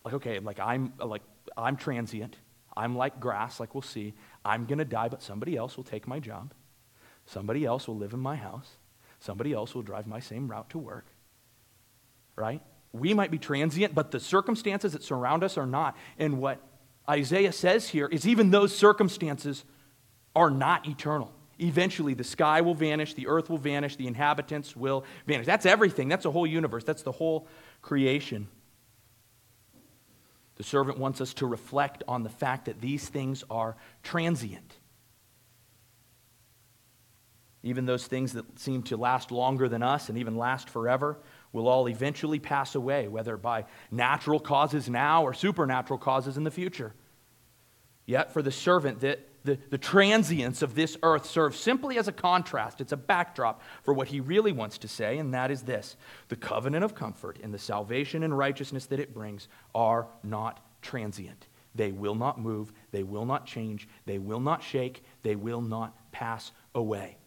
[0.06, 1.24] like, okay, like I'm, like,
[1.58, 2.38] I'm transient
[2.80, 4.14] I'm like grass, like we'll see.
[4.46, 6.54] I'm going to die, but somebody else will take my job.
[7.26, 8.78] Somebody else will live in my house.
[9.20, 11.06] Somebody else will drive my same route to work.
[12.38, 12.62] Right?
[12.94, 15.98] We might be transient, but the circumstances that surround us are not.
[16.18, 16.62] And what
[17.10, 19.66] Isaiah says here is even those circumstances
[20.34, 21.34] are not eternal.
[21.60, 25.46] Eventually, the sky will vanish, the earth will vanish, the inhabitants will vanish.
[25.46, 26.08] That's everything.
[26.08, 27.50] That's the whole universe, that's the whole
[27.82, 28.48] creation.
[30.60, 34.76] The servant wants us to reflect on the fact that these things are transient.
[37.64, 41.18] Even those things that seem to last longer than us and even last forever
[41.54, 46.52] will all eventually pass away, whether by natural causes now or supernatural causes in the
[46.52, 46.94] future.
[48.06, 52.12] Yet, for the servant, that the, the transience of this earth serves simply as a
[52.12, 52.82] contrast.
[52.82, 55.96] It's a backdrop for what he really wants to say, and that is this
[56.28, 61.48] the covenant of comfort and the salvation and righteousness that it brings are not transient.
[61.74, 65.96] They will not move, they will not change, they will not shake, they will not
[66.12, 67.18] pass away.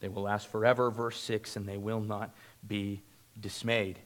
[0.00, 2.34] They will last forever, verse 6, and they will not
[2.66, 3.02] be
[3.38, 4.00] dismayed.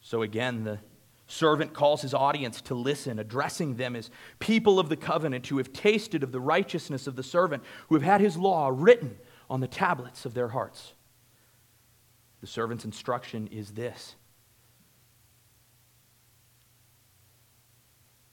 [0.00, 0.78] So again, the
[1.26, 5.72] servant calls his audience to listen, addressing them as people of the covenant who have
[5.72, 9.16] tasted of the righteousness of the servant, who have had his law written
[9.48, 10.92] on the tablets of their hearts.
[12.40, 14.16] The servant's instruction is this.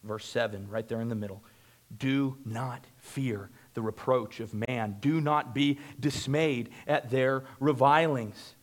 [0.03, 1.43] Verse 7, right there in the middle.
[1.97, 4.97] Do not fear the reproach of man.
[4.99, 8.55] Do not be dismayed at their revilings.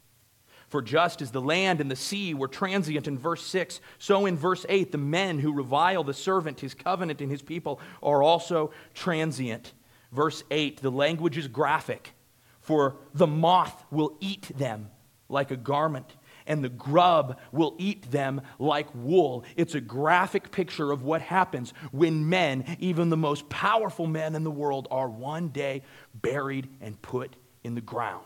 [0.69, 4.37] For just as the land and the sea were transient in verse 6, so in
[4.37, 8.73] verse 8, the men who revile the servant, his covenant, and his people are also
[8.93, 9.73] transient.
[10.13, 12.13] Verse 8, the language is graphic.
[12.61, 14.91] For the moth will eat them
[15.31, 19.45] like a garment, and the grub will eat them like wool.
[19.57, 24.45] It's a graphic picture of what happens when men, even the most powerful men in
[24.45, 25.83] the world, are one day
[26.15, 28.25] buried and put in the ground.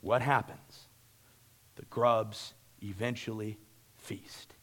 [0.00, 0.87] What happens?
[1.78, 3.56] The grubs eventually
[3.96, 4.54] feast.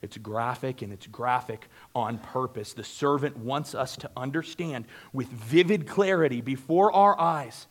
[0.00, 2.72] It's graphic and it's graphic on purpose.
[2.72, 7.66] The servant wants us to understand with vivid clarity before our eyes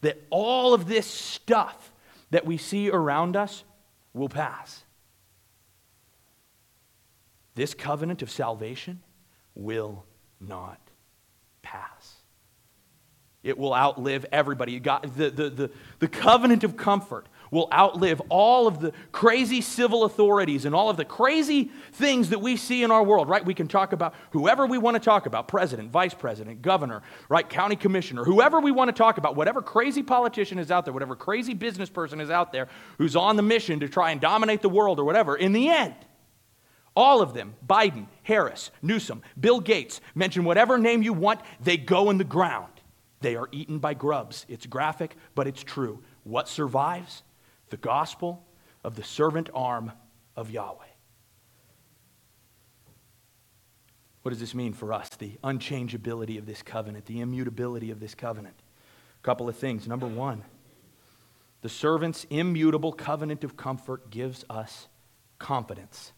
[0.00, 1.92] that all of this stuff
[2.30, 3.62] that we see around us
[4.14, 4.82] will pass.
[7.54, 9.00] This covenant of salvation
[9.54, 10.04] will
[10.40, 10.80] not.
[13.46, 14.80] It will outlive everybody.
[14.80, 20.02] God, the, the, the, the covenant of comfort will outlive all of the crazy civil
[20.02, 23.46] authorities and all of the crazy things that we see in our world, right?
[23.46, 27.48] We can talk about whoever we want to talk about president, vice president, governor, right?
[27.48, 31.14] County commissioner, whoever we want to talk about, whatever crazy politician is out there, whatever
[31.14, 32.66] crazy business person is out there
[32.98, 35.94] who's on the mission to try and dominate the world or whatever, in the end,
[36.96, 42.10] all of them, Biden, Harris, Newsom, Bill Gates, mention whatever name you want, they go
[42.10, 42.72] in the ground.
[43.20, 44.44] They are eaten by grubs.
[44.48, 46.02] It's graphic, but it's true.
[46.24, 47.22] What survives?
[47.70, 48.46] The gospel
[48.84, 49.92] of the servant arm
[50.36, 50.84] of Yahweh.
[54.22, 55.08] What does this mean for us?
[55.10, 58.56] The unchangeability of this covenant, the immutability of this covenant.
[59.20, 59.86] A couple of things.
[59.86, 60.42] Number one,
[61.62, 64.88] the servant's immutable covenant of comfort gives us
[65.38, 66.12] confidence.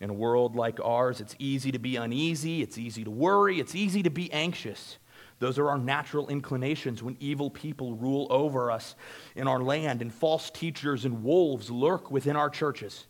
[0.00, 3.74] In a world like ours, it's easy to be uneasy, it's easy to worry, it's
[3.74, 4.98] easy to be anxious.
[5.38, 8.94] Those are our natural inclinations when evil people rule over us
[9.34, 13.06] in our land and false teachers and wolves lurk within our churches.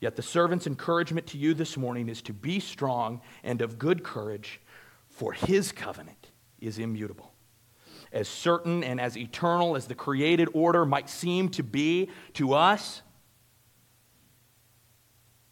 [0.00, 4.04] Yet the servant's encouragement to you this morning is to be strong and of good
[4.04, 4.60] courage,
[5.10, 6.30] for his covenant
[6.60, 7.32] is immutable.
[8.12, 13.02] As certain and as eternal as the created order might seem to be to us,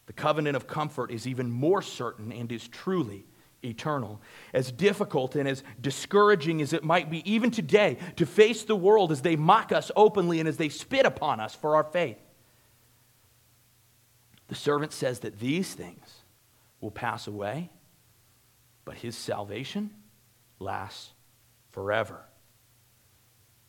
[0.06, 3.26] the covenant of comfort is even more certain and is truly
[3.64, 4.20] eternal.
[4.54, 9.10] As difficult and as discouraging as it might be, even today, to face the world
[9.10, 12.18] as they mock us openly and as they spit upon us for our faith,
[14.48, 16.22] the servant says that these things
[16.80, 17.70] will pass away,
[18.84, 19.90] but his salvation
[20.60, 21.12] lasts
[21.72, 22.22] forever.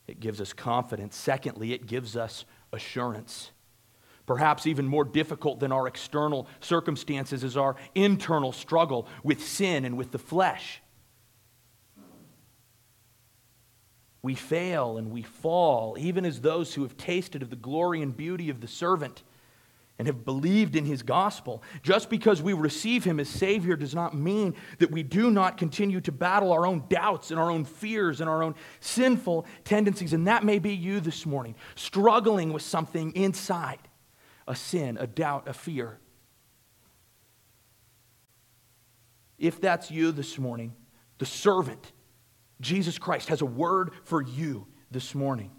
[0.08, 1.18] it gives us confidence.
[1.18, 3.52] Secondly, it gives us assurance.
[4.28, 9.98] Perhaps even more difficult than our external circumstances is our internal struggle with sin and
[9.98, 10.82] with the flesh.
[14.22, 18.16] We fail and we fall, even as those who have tasted of the glory and
[18.16, 19.24] beauty of the servant
[19.98, 21.64] and have believed in his gospel.
[21.82, 26.02] Just because we receive him as Savior does not mean that we do not continue
[26.02, 30.12] to battle our own doubts and our own fears and our own sinful tendencies.
[30.12, 33.87] And that may be you this morning, struggling with something inside
[34.48, 36.00] a sin, a doubt, a fear.
[39.38, 40.74] If that's you this morning,
[41.18, 41.92] the servant,
[42.62, 45.52] Jesus Christ, has a word for you this morning.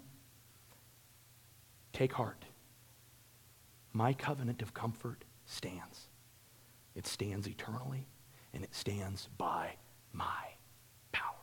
[1.93, 2.45] Take heart.
[3.93, 6.07] My covenant of comfort stands.
[6.95, 8.07] It stands eternally,
[8.53, 9.75] and it stands by
[10.11, 10.55] my
[11.11, 11.35] power.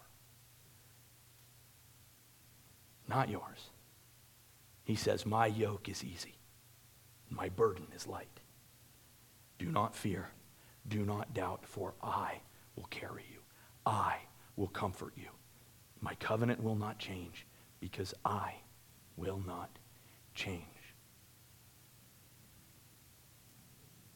[3.09, 3.71] Not yours.
[4.85, 6.36] He says, My yoke is easy,
[7.31, 8.41] my burden is light.
[9.59, 10.31] Do not fear,
[10.89, 12.41] do not doubt, for I
[12.77, 13.41] will carry you.
[13.85, 14.19] I
[14.57, 15.29] will comfort you.
[16.01, 17.47] My covenant will not change
[17.81, 18.55] because I
[19.17, 19.71] will not
[20.35, 20.63] change.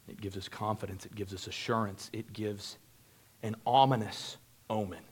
[0.08, 1.06] It gives us confidence.
[1.06, 2.10] It gives us assurance.
[2.12, 2.78] It gives
[3.42, 4.36] an ominous
[4.68, 5.04] omen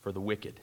[0.00, 0.60] for the wicked.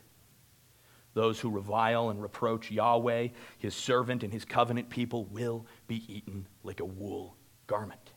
[1.18, 6.46] Those who revile and reproach Yahweh, his servant, and his covenant people will be eaten
[6.62, 8.14] like a wool garment.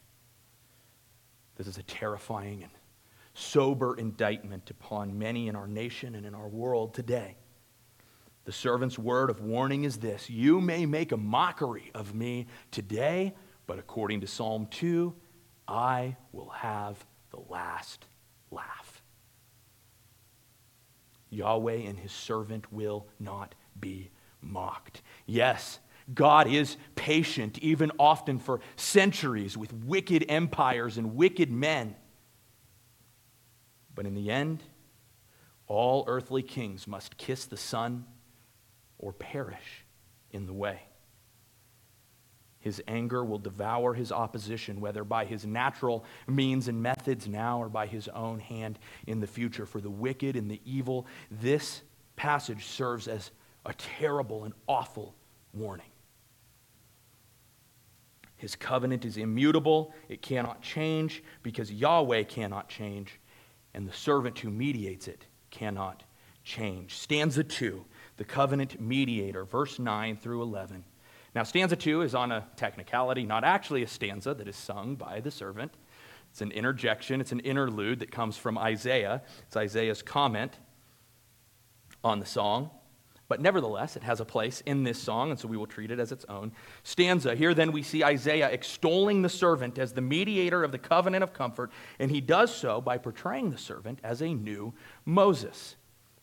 [1.56, 2.70] This is a terrifying and
[3.32, 7.38] sober indictment upon many in our nation and in our world today.
[8.44, 13.34] The servant's word of warning is this You may make a mockery of me today
[13.70, 15.14] but according to Psalm 2,
[15.68, 18.04] I will have the last
[18.50, 18.79] laugh.
[21.30, 24.10] Yahweh and his servant will not be
[24.42, 25.02] mocked.
[25.26, 25.78] Yes,
[26.12, 31.94] God is patient, even often for centuries, with wicked empires and wicked men.
[33.94, 34.62] But in the end,
[35.66, 38.06] all earthly kings must kiss the Son
[38.98, 39.84] or perish
[40.32, 40.80] in the way.
[42.60, 47.70] His anger will devour his opposition, whether by his natural means and methods now or
[47.70, 49.64] by his own hand in the future.
[49.64, 51.82] For the wicked and the evil, this
[52.16, 53.30] passage serves as
[53.64, 55.14] a terrible and awful
[55.54, 55.86] warning.
[58.36, 63.20] His covenant is immutable, it cannot change because Yahweh cannot change,
[63.74, 66.04] and the servant who mediates it cannot
[66.42, 66.96] change.
[66.96, 67.84] Stanza 2,
[68.16, 70.84] the covenant mediator, verse 9 through 11.
[71.34, 75.20] Now, stanza two is on a technicality, not actually a stanza that is sung by
[75.20, 75.72] the servant.
[76.30, 79.22] It's an interjection, it's an interlude that comes from Isaiah.
[79.46, 80.58] It's Isaiah's comment
[82.02, 82.70] on the song.
[83.28, 86.00] But nevertheless, it has a place in this song, and so we will treat it
[86.00, 86.50] as its own
[86.82, 87.36] stanza.
[87.36, 91.32] Here, then, we see Isaiah extolling the servant as the mediator of the covenant of
[91.32, 95.76] comfort, and he does so by portraying the servant as a new Moses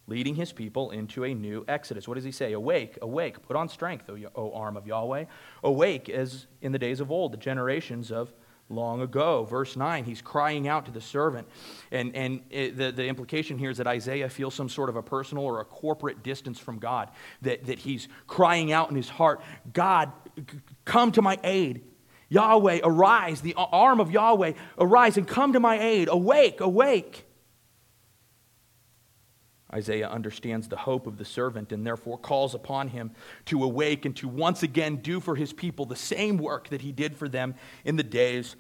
[0.08, 2.08] leading his people into a new exodus.
[2.08, 2.54] What does he say?
[2.54, 5.26] Awake, awake, put on strength, o, arm of Yahweh.
[5.64, 8.34] Awake as in the days of old, the generations of
[8.70, 9.44] long ago.
[9.44, 11.48] Verse 9, he's crying out to the servant.
[11.92, 15.04] And, and it, the, the implication here is that Isaiah feels some sort of a
[15.04, 17.10] personal or a corporate distance from God,
[17.42, 19.42] that, that he's crying out in his heart,
[19.74, 20.12] God,
[20.86, 21.84] come to my aid.
[22.30, 26.10] Yahweh, arise, the arm of Yahweh, arise and come to my aid.
[26.10, 27.27] Awake, awake.
[29.78, 33.12] Isaiah understands the hope of the servant and therefore calls upon him
[33.46, 36.92] to awake and to once again do for his people the same work that he
[36.92, 37.54] did for them
[37.86, 38.56] in the days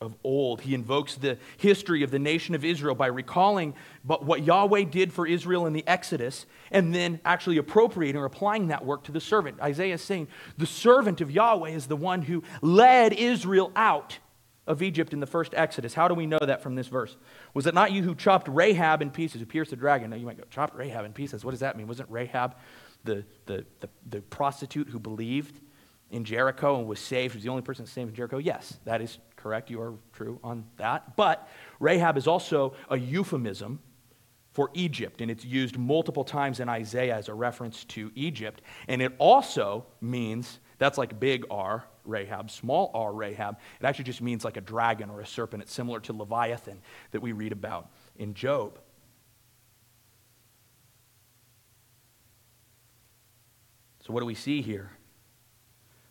[0.00, 0.60] of old.
[0.60, 5.26] He invokes the history of the nation of Israel by recalling what Yahweh did for
[5.26, 9.60] Israel in the Exodus and then actually appropriating or applying that work to the servant.
[9.60, 10.28] Isaiah is saying
[10.58, 14.18] the servant of Yahweh is the one who led Israel out
[14.66, 15.94] of Egypt in the first Exodus.
[15.94, 17.16] How do we know that from this verse?
[17.54, 20.10] Was it not you who chopped Rahab in pieces, who pierced the dragon?
[20.10, 21.44] Now you might go, chopped Rahab in pieces.
[21.44, 21.86] What does that mean?
[21.86, 22.56] Wasn't Rahab
[23.04, 25.60] the, the, the, the prostitute who believed
[26.10, 27.34] in Jericho and was saved?
[27.34, 28.38] Was the only person saved in Jericho?
[28.38, 29.70] Yes, that is correct.
[29.70, 31.16] You are true on that.
[31.16, 31.48] But
[31.78, 33.80] Rahab is also a euphemism
[34.52, 38.62] for Egypt, and it's used multiple times in Isaiah as a reference to Egypt.
[38.88, 43.58] And it also means, that's like big R, Rahab, small r Rahab.
[43.80, 45.62] It actually just means like a dragon or a serpent.
[45.62, 46.80] It's similar to Leviathan
[47.12, 48.78] that we read about in Job.
[54.06, 54.90] So, what do we see here?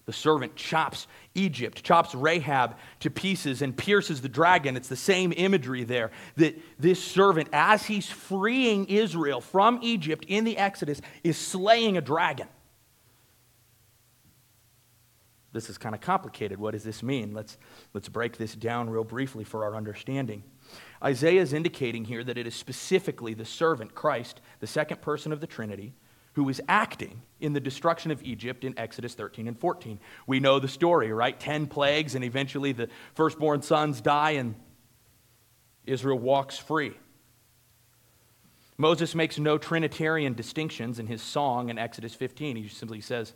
[0.06, 4.76] The servant chops Egypt, chops Rahab to pieces, and pierces the dragon.
[4.76, 6.12] It's the same imagery there.
[6.36, 12.02] That this servant, as he's freeing Israel from Egypt in the Exodus, is slaying a
[12.02, 12.48] dragon.
[15.56, 16.60] This is kind of complicated.
[16.60, 17.34] What does this mean?
[17.34, 17.58] Let's,
[17.94, 20.44] let's break this down real briefly for our understanding.
[21.02, 25.40] Isaiah is indicating here that it is specifically the servant, Christ, the second person of
[25.40, 25.94] the Trinity,
[26.34, 29.98] who is acting in the destruction of Egypt in Exodus 13 and 14.
[30.28, 31.40] We know the story, right?
[31.40, 34.56] Ten plagues, and eventually the firstborn sons die, and
[35.86, 36.98] Israel walks free.
[38.78, 42.58] Moses makes no Trinitarian distinctions in his song in Exodus 15.
[42.58, 43.32] He simply says,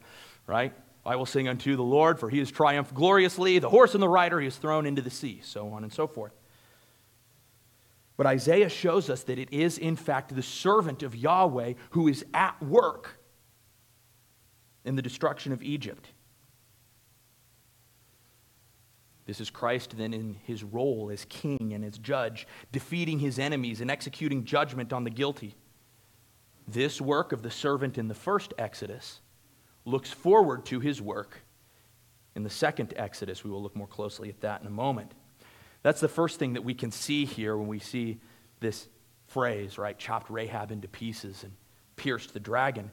[0.48, 0.74] right?
[1.06, 3.60] I will sing unto the Lord, for he has triumphed gloriously.
[3.60, 6.08] The horse and the rider he has thrown into the sea, so on and so
[6.08, 6.34] forth.
[8.18, 12.26] But Isaiah shows us that it is, in fact, the servant of Yahweh who is
[12.34, 13.18] at work
[14.84, 16.10] in the destruction of Egypt.
[19.26, 23.80] This is Christ then in his role as king and as judge, defeating his enemies
[23.80, 25.56] and executing judgment on the guilty.
[26.68, 29.22] This work of the servant in the first Exodus
[29.90, 31.42] looks forward to his work
[32.36, 33.44] in the second Exodus.
[33.44, 35.12] We will look more closely at that in a moment.
[35.82, 38.20] That's the first thing that we can see here when we see
[38.60, 38.88] this
[39.28, 39.98] phrase, right?
[39.98, 41.54] Chopped Rahab into pieces and
[41.96, 42.92] pierced the dragon.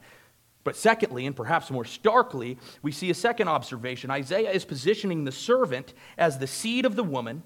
[0.64, 4.10] But secondly, and perhaps more starkly, we see a second observation.
[4.10, 7.42] Isaiah is positioning the servant as the seed of the woman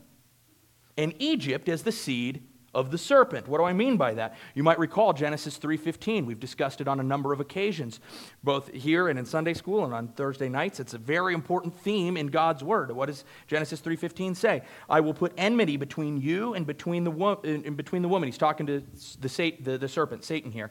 [0.97, 2.43] and Egypt as the seed
[2.75, 3.49] of the serpent.
[3.49, 4.37] What do I mean by that?
[4.55, 6.27] You might recall Genesis 3:15.
[6.27, 8.01] We've discussed it on a number of occasions,
[8.45, 10.79] both here and in Sunday school and on Thursday nights.
[10.79, 12.93] It's a very important theme in God's word.
[12.93, 14.63] What does Genesis 3:15 say?
[14.89, 18.29] I will put enmity between you and between the wo- in between the woman.
[18.29, 18.83] He's talking to
[19.21, 20.71] the, the, the serpent, Satan here.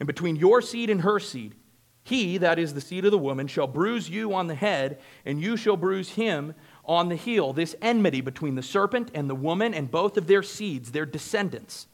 [0.00, 1.54] And between your seed and her seed,
[2.08, 5.42] he, that is the seed of the woman, shall bruise you on the head, and
[5.42, 6.54] you shall bruise him
[6.88, 10.42] on the heel, this enmity between the serpent and the woman and both of their
[10.42, 11.86] seeds, their descendants,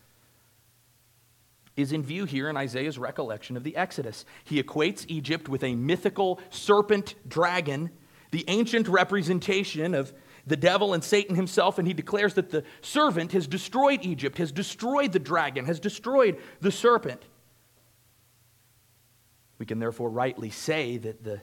[1.76, 4.24] is in view here in Isaiah's recollection of the Exodus.
[4.44, 7.90] He equates Egypt with a mythical serpent dragon,
[8.30, 10.12] the ancient representation of
[10.46, 14.52] the devil and Satan himself, and he declares that the servant has destroyed Egypt, has
[14.52, 17.22] destroyed the dragon, has destroyed the serpent.
[19.58, 21.40] We can therefore rightly say that the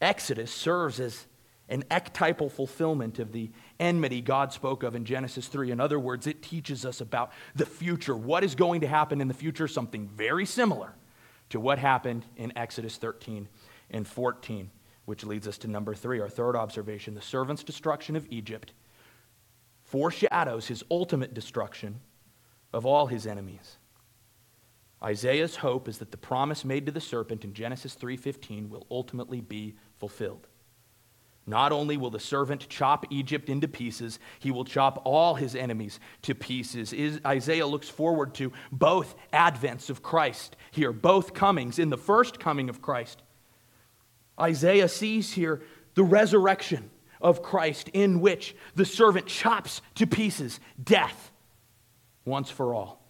[0.00, 1.26] Exodus serves as
[1.68, 3.50] an ectypal fulfillment of the
[3.80, 5.70] enmity God spoke of in Genesis 3.
[5.70, 8.16] In other words, it teaches us about the future.
[8.16, 9.66] What is going to happen in the future?
[9.66, 10.94] Something very similar
[11.50, 13.48] to what happened in Exodus 13
[13.90, 14.70] and 14,
[15.04, 17.14] which leads us to number three, our third observation.
[17.14, 18.72] The servant's destruction of Egypt
[19.84, 22.00] foreshadows his ultimate destruction
[22.72, 23.78] of all his enemies.
[25.02, 29.40] Isaiah's hope is that the promise made to the serpent in Genesis 3:15 will ultimately
[29.40, 30.48] be fulfilled.
[31.46, 36.00] Not only will the servant chop Egypt into pieces, he will chop all his enemies
[36.22, 36.94] to pieces.
[37.26, 41.78] Isaiah looks forward to both advents of Christ here, both comings.
[41.78, 43.22] In the first coming of Christ,
[44.40, 45.60] Isaiah sees here
[45.94, 46.90] the resurrection
[47.20, 51.30] of Christ, in which the servant chops to pieces death
[52.24, 53.02] once for all.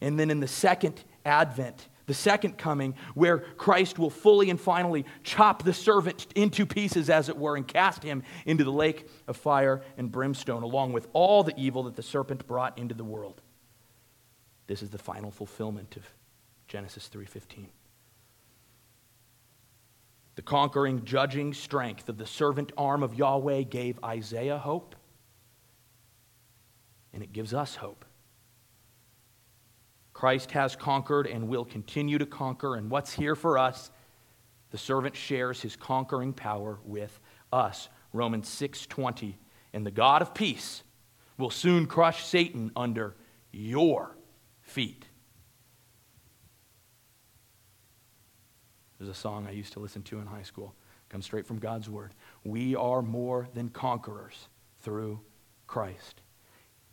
[0.00, 5.04] And then in the second advent, the second coming, where Christ will fully and finally
[5.22, 9.36] chop the servant into pieces, as it were, and cast him into the lake of
[9.36, 13.42] fire and brimstone, along with all the evil that the serpent brought into the world.
[14.66, 16.14] This is the final fulfillment of
[16.66, 17.68] Genesis 3:15.
[20.34, 24.96] The conquering, judging strength of the servant arm of Yahweh gave Isaiah hope,
[27.12, 28.06] and it gives us hope.
[30.18, 32.74] Christ has conquered and will continue to conquer.
[32.74, 33.92] And what's here for us?
[34.72, 37.20] The servant shares his conquering power with
[37.52, 37.88] us.
[38.12, 39.38] Romans 6:20.
[39.72, 40.82] And the God of peace
[41.36, 43.14] will soon crush Satan under
[43.52, 44.16] your
[44.60, 45.06] feet.
[48.98, 50.74] There's a song I used to listen to in high school.
[51.10, 52.12] Comes straight from God's word.
[52.42, 54.48] We are more than conquerors
[54.80, 55.20] through
[55.68, 56.22] Christ.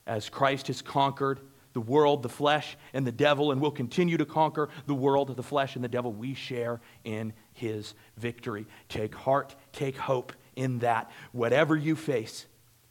[0.05, 1.39] As Christ has conquered
[1.75, 5.43] the world, the flesh, and the devil, and will continue to conquer the world, the
[5.43, 6.13] flesh, and the devil.
[6.13, 8.65] We share in his victory.
[8.87, 11.11] Take heart, take hope in that.
[11.33, 12.45] Whatever you face,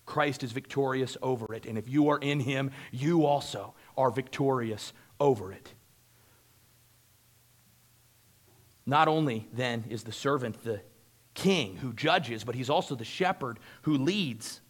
[0.05, 1.64] Christ is victorious over it.
[1.64, 5.72] And if you are in him, you also are victorious over it.
[8.85, 10.82] Not only then is the servant the
[11.32, 14.61] king who judges, but he's also the shepherd who leads.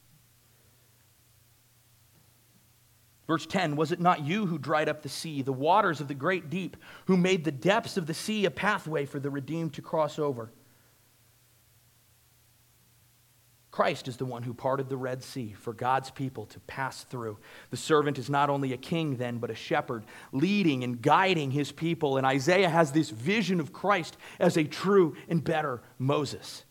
[3.27, 6.15] Verse 10 Was it not you who dried up the sea, the waters of the
[6.15, 9.83] great deep, who made the depths of the sea a pathway for the redeemed to
[9.83, 10.51] cross over?
[13.75, 17.39] Christ is the one who parted the Red Sea for God's people to pass through.
[17.71, 21.73] The servant is not only a king then, but a shepherd, leading and guiding his
[21.73, 22.17] people.
[22.17, 26.64] And Isaiah has this vision of Christ as a true and better Moses.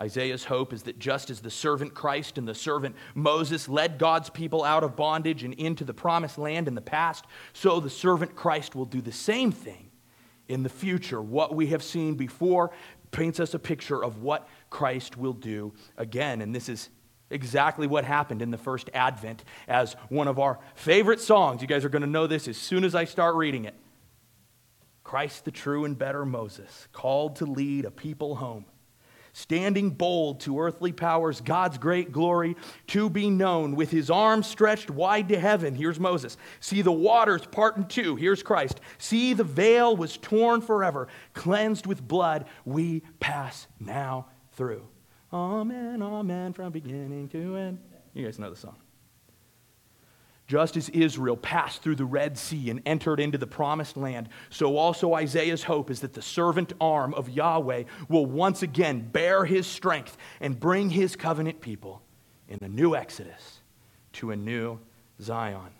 [0.00, 4.30] Isaiah's hope is that just as the servant Christ and the servant Moses led God's
[4.30, 8.34] people out of bondage and into the promised land in the past, so the servant
[8.34, 9.90] Christ will do the same thing
[10.48, 11.20] in the future.
[11.20, 12.70] What we have seen before
[13.10, 16.40] paints us a picture of what Christ will do again.
[16.40, 16.88] And this is
[17.28, 21.60] exactly what happened in the first Advent as one of our favorite songs.
[21.60, 23.74] You guys are going to know this as soon as I start reading it.
[25.04, 28.64] Christ, the true and better Moses, called to lead a people home
[29.32, 32.56] standing bold to earthly powers, God's great glory
[32.88, 35.74] to be known, with his arms stretched wide to heaven.
[35.74, 36.36] Here's Moses.
[36.60, 38.16] See the waters part in two.
[38.16, 38.80] Here's Christ.
[38.98, 42.46] See the veil was torn forever, cleansed with blood.
[42.64, 44.86] We pass now through.
[45.32, 47.78] Amen, amen, from beginning to end.
[48.14, 48.76] You guys know the song.
[50.50, 54.76] Just as Israel passed through the Red Sea and entered into the promised land, so
[54.76, 59.64] also Isaiah's hope is that the servant arm of Yahweh will once again bear his
[59.68, 62.02] strength and bring his covenant people
[62.48, 63.60] in a new Exodus
[64.14, 64.80] to a new
[65.22, 65.70] Zion.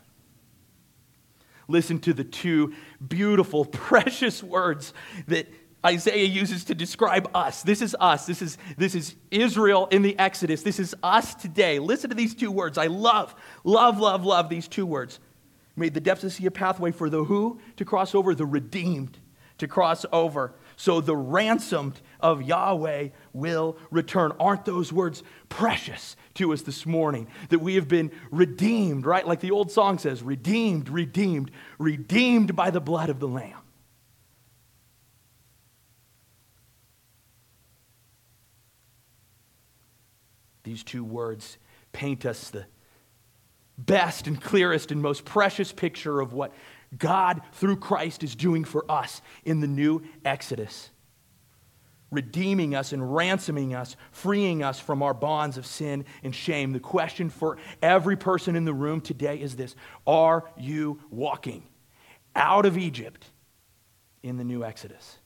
[1.66, 2.72] Listen to the two
[3.04, 4.94] beautiful, precious words
[5.26, 5.48] that
[5.84, 7.62] Isaiah uses to describe us.
[7.62, 8.26] This is us.
[8.26, 10.62] This is, this is Israel in the Exodus.
[10.62, 11.78] This is us today.
[11.78, 12.76] Listen to these two words.
[12.76, 15.18] I love, love, love, love these two words.
[15.76, 19.18] Made the depths of sea a pathway for the who to cross over, the redeemed
[19.58, 20.54] to cross over.
[20.76, 24.32] So the ransomed of Yahweh will return.
[24.40, 27.28] Aren't those words precious to us this morning?
[27.50, 29.26] That we have been redeemed, right?
[29.26, 33.59] Like the old song says redeemed, redeemed, redeemed by the blood of the Lamb.
[40.70, 41.58] These two words
[41.90, 42.64] paint us the
[43.76, 46.54] best and clearest and most precious picture of what
[46.96, 50.90] God, through Christ, is doing for us in the new Exodus.
[52.12, 56.72] Redeeming us and ransoming us, freeing us from our bonds of sin and shame.
[56.72, 59.74] The question for every person in the room today is this
[60.06, 61.64] Are you walking
[62.36, 63.26] out of Egypt
[64.22, 65.18] in the new Exodus?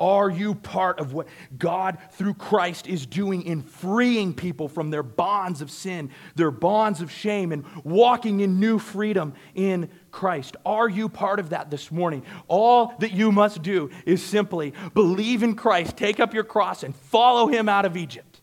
[0.00, 1.28] Are you part of what
[1.58, 7.02] God through Christ is doing in freeing people from their bonds of sin, their bonds
[7.02, 10.56] of shame, and walking in new freedom in Christ?
[10.64, 12.24] Are you part of that this morning?
[12.48, 16.96] All that you must do is simply believe in Christ, take up your cross, and
[16.96, 18.40] follow him out of Egypt.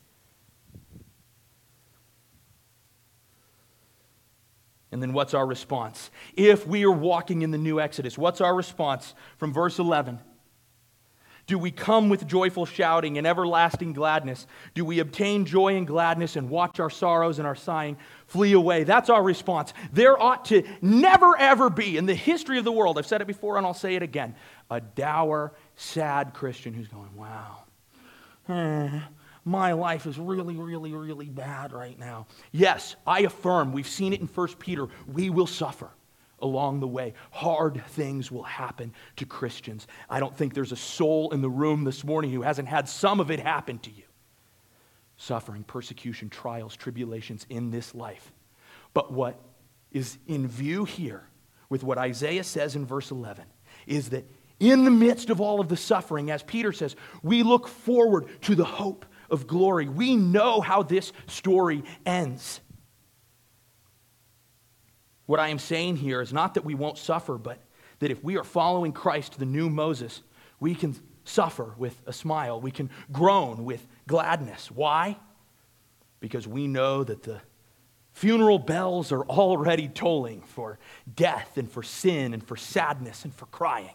[4.92, 6.12] And then what's our response?
[6.36, 10.20] If we are walking in the new Exodus, what's our response from verse 11?
[11.48, 14.46] Do we come with joyful shouting and everlasting gladness?
[14.74, 17.96] Do we obtain joy and gladness and watch our sorrows and our sighing
[18.28, 18.84] flee away?
[18.84, 19.74] That's our response.
[19.94, 23.28] There ought to never, ever be in the history of the world, I've said it
[23.28, 24.36] before and I'll say it again,
[24.70, 27.64] a dour, sad Christian who's going, wow,
[28.50, 29.00] eh,
[29.46, 32.28] my life is really, really, really bad right now.
[32.52, 35.92] Yes, I affirm, we've seen it in 1 Peter, we will suffer
[36.40, 37.14] along the way.
[37.32, 39.88] Hard things will happen to Christians.
[40.10, 43.20] I don't think there's a soul in the room this morning who hasn't had some
[43.20, 44.04] of it happen to you
[45.20, 48.32] suffering, persecution, trials, tribulations in this life.
[48.94, 49.40] But what
[49.92, 51.28] is in view here
[51.70, 53.46] with what Isaiah says in verse 11
[53.88, 54.30] is that
[54.60, 58.56] in the midst of all of the suffering, as Peter says, we look forward to
[58.56, 59.88] the hope of glory.
[59.88, 62.62] We know how this story ends.
[65.28, 67.60] What I am saying here is not that we won't suffer, but
[68.00, 70.24] that if we are following Christ, the new Moses,
[70.60, 72.60] we can suffer with a smile.
[72.60, 74.72] We can groan with gladness.
[74.72, 75.18] Why?
[76.20, 77.42] Because we know that the
[78.14, 80.80] funeral bells are already tolling for
[81.14, 83.94] death and for sin and for sadness and for crying.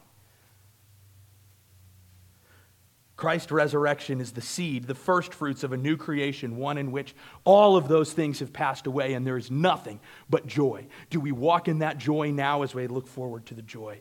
[3.22, 7.14] Christ's resurrection is the seed, the first fruits of a new creation, one in which
[7.44, 10.88] all of those things have passed away and there is nothing but joy.
[11.08, 14.00] Do we walk in that joy now as we look forward to the joy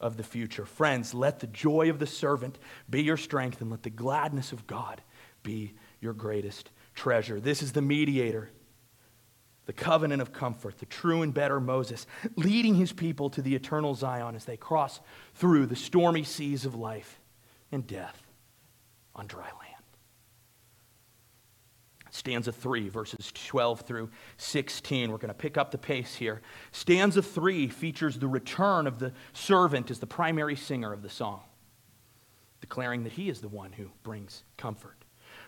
[0.00, 0.64] of the future?
[0.64, 2.58] Friends, let the joy of the servant
[2.88, 5.02] be your strength and let the gladness of God
[5.42, 7.40] be your greatest treasure.
[7.40, 8.48] This is the mediator,
[9.66, 12.06] the covenant of comfort, the true and better Moses,
[12.36, 15.00] leading his people to the eternal Zion as they cross
[15.34, 17.20] through the stormy seas of life
[17.70, 18.23] and death
[19.14, 19.74] on dry land.
[22.10, 25.10] Stanza 3, verses 12 through 16.
[25.10, 26.42] We're going to pick up the pace here.
[26.70, 31.40] Stanza 3 features the return of the servant as the primary singer of the song,
[32.60, 35.04] declaring that he is the one who brings comfort.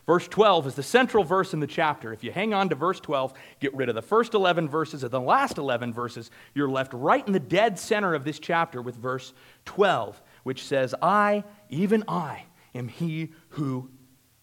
[0.07, 2.13] Verse 12 is the central verse in the chapter.
[2.13, 5.11] If you hang on to verse 12, get rid of the first 11 verses and
[5.11, 8.97] the last 11 verses, you're left right in the dead center of this chapter with
[8.97, 12.45] verse 12, which says, I, even I,
[12.75, 13.89] am he who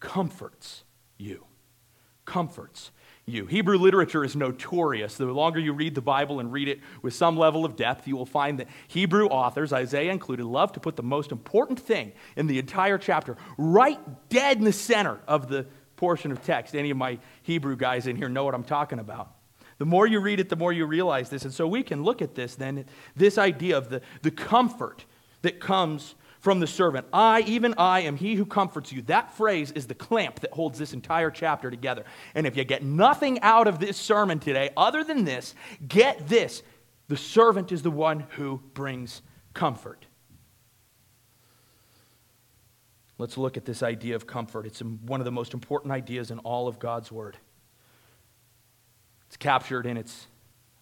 [0.00, 0.82] comforts
[1.18, 1.44] you.
[2.24, 2.90] Comforts
[3.26, 3.46] you.
[3.46, 5.16] Hebrew literature is notorious.
[5.16, 8.16] The longer you read the Bible and read it with some level of depth, you
[8.16, 12.48] will find that Hebrew authors, Isaiah included, love to put the most important thing in
[12.48, 14.00] the entire chapter right
[14.30, 16.74] dead in the center of the portion of text.
[16.74, 19.30] Any of my Hebrew guys in here know what I'm talking about.
[19.78, 21.44] The more you read it, the more you realize this.
[21.44, 22.84] And so we can look at this then,
[23.14, 25.04] this idea of the, the comfort
[25.42, 27.06] that comes from the servant.
[27.10, 29.00] I, even I, am he who comforts you.
[29.02, 32.04] That phrase is the clamp that holds this entire chapter together.
[32.34, 35.54] And if you get nothing out of this sermon today other than this,
[35.88, 36.62] get this
[37.08, 39.22] the servant is the one who brings
[39.54, 40.04] comfort.
[43.16, 44.66] Let's look at this idea of comfort.
[44.66, 47.38] It's one of the most important ideas in all of God's Word.
[49.28, 50.26] It's captured in its,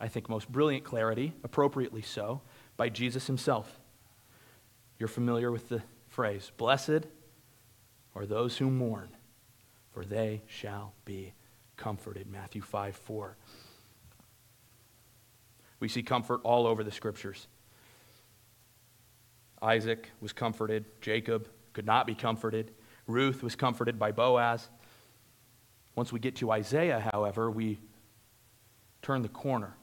[0.00, 2.40] I think, most brilliant clarity, appropriately so,
[2.76, 3.78] by Jesus himself.
[5.02, 7.08] You're familiar with the phrase Blessed
[8.14, 9.08] are those who mourn,
[9.90, 11.32] for they shall be
[11.76, 12.30] comforted.
[12.30, 13.36] Matthew 5 4.
[15.80, 17.48] We see comfort all over the scriptures.
[19.60, 22.70] Isaac was comforted, Jacob could not be comforted,
[23.08, 24.68] Ruth was comforted by Boaz.
[25.96, 27.80] Once we get to Isaiah, however, we
[29.02, 29.74] turn the corner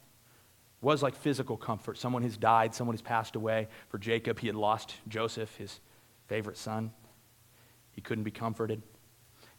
[0.82, 1.98] was like physical comfort.
[1.98, 3.68] Someone has died, someone has passed away.
[3.90, 5.80] For Jacob, he had lost Joseph, his
[6.28, 6.92] favorite son.
[7.92, 8.82] He couldn't be comforted.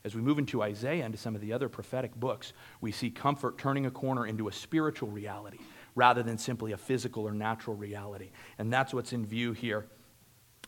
[0.02, 3.10] As we move into Isaiah and to some of the other prophetic books, we see
[3.10, 5.58] comfort turning a corner into a spiritual reality
[5.94, 8.30] rather than simply a physical or natural reality.
[8.58, 9.86] And that's what's in view here.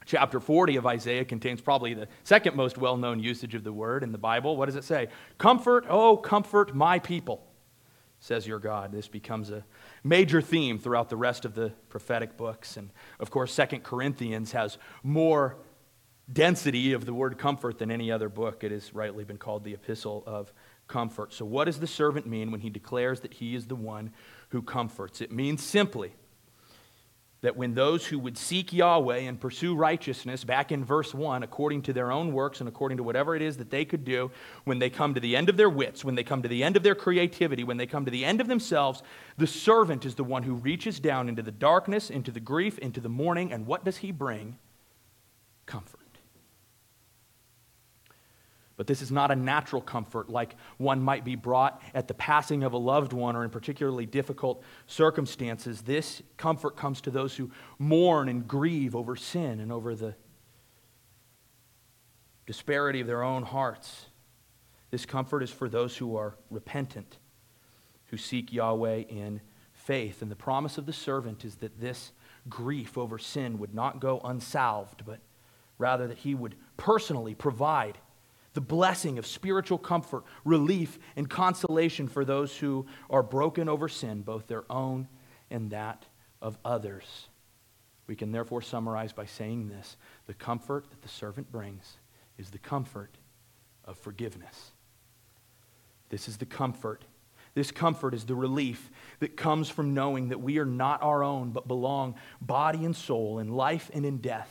[0.04, 4.02] Chapter 40 of Isaiah contains probably the second most well known usage of the word
[4.02, 4.56] in the Bible.
[4.56, 5.08] What does it say?
[5.38, 7.46] Comfort, oh, comfort my people,
[8.18, 8.92] says your God.
[8.92, 9.64] This becomes a
[10.04, 12.76] major theme throughout the rest of the prophetic books.
[12.76, 12.90] And
[13.20, 15.56] of course, Second Corinthians has more
[16.32, 18.64] density of the word comfort than any other book.
[18.64, 20.52] It has rightly been called the epistle of
[20.88, 21.32] comfort.
[21.32, 24.12] So, what does the servant mean when he declares that he is the one
[24.50, 25.20] who comforts?
[25.20, 26.12] It means simply
[27.42, 31.82] that when those who would seek Yahweh and pursue righteousness, back in verse 1, according
[31.82, 34.30] to their own works and according to whatever it is that they could do,
[34.64, 36.76] when they come to the end of their wits, when they come to the end
[36.76, 39.02] of their creativity, when they come to the end of themselves,
[39.38, 43.00] the servant is the one who reaches down into the darkness, into the grief, into
[43.00, 44.56] the mourning, and what does he bring?
[45.66, 46.01] Comfort.
[48.82, 52.64] But this is not a natural comfort like one might be brought at the passing
[52.64, 55.82] of a loved one or in particularly difficult circumstances.
[55.82, 60.16] This comfort comes to those who mourn and grieve over sin and over the
[62.44, 64.06] disparity of their own hearts.
[64.90, 67.18] This comfort is for those who are repentant,
[68.06, 69.40] who seek Yahweh in
[69.74, 70.22] faith.
[70.22, 72.10] And the promise of the servant is that this
[72.48, 75.20] grief over sin would not go unsalved, but
[75.78, 77.98] rather that he would personally provide
[78.54, 84.22] the blessing of spiritual comfort, relief, and consolation for those who are broken over sin,
[84.22, 85.08] both their own
[85.50, 86.04] and that
[86.40, 87.28] of others.
[88.06, 89.96] We can therefore summarize by saying this
[90.26, 91.96] the comfort that the servant brings
[92.36, 93.16] is the comfort
[93.84, 94.72] of forgiveness.
[96.08, 97.04] This is the comfort.
[97.54, 98.90] This comfort is the relief
[99.20, 103.38] that comes from knowing that we are not our own, but belong body and soul,
[103.38, 104.50] in life and in death,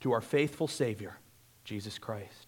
[0.00, 1.18] to our faithful Savior,
[1.64, 2.41] Jesus Christ.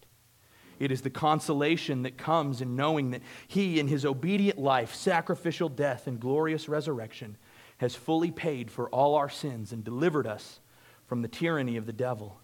[0.79, 5.69] It is the consolation that comes in knowing that He, in His obedient life, sacrificial
[5.69, 7.37] death, and glorious resurrection,
[7.77, 10.59] has fully paid for all our sins and delivered us
[11.05, 12.39] from the tyranny of the devil.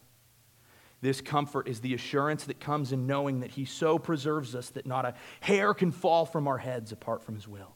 [1.02, 4.86] This comfort is the assurance that comes in knowing that He so preserves us that
[4.86, 7.76] not a hair can fall from our heads apart from His will.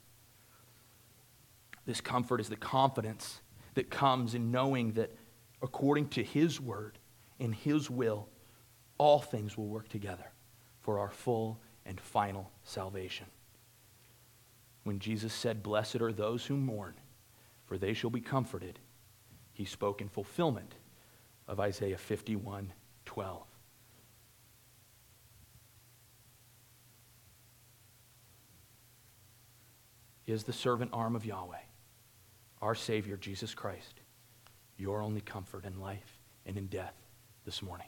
[1.86, 3.42] This comfort is the confidence
[3.74, 5.16] that comes in knowing that
[5.62, 6.98] according to His word
[7.40, 8.30] and His will,
[8.98, 10.32] all things will work together
[10.86, 13.26] for our full and final salvation.
[14.84, 16.94] When Jesus said, Blessed are those who mourn,
[17.66, 18.78] for they shall be comforted,
[19.52, 20.76] he spoke in fulfillment
[21.48, 22.72] of Isaiah 51
[23.04, 23.44] 12.
[30.28, 31.58] Is the servant arm of Yahweh,
[32.62, 34.02] our Savior, Jesus Christ,
[34.78, 36.94] your only comfort in life and in death
[37.44, 37.88] this morning?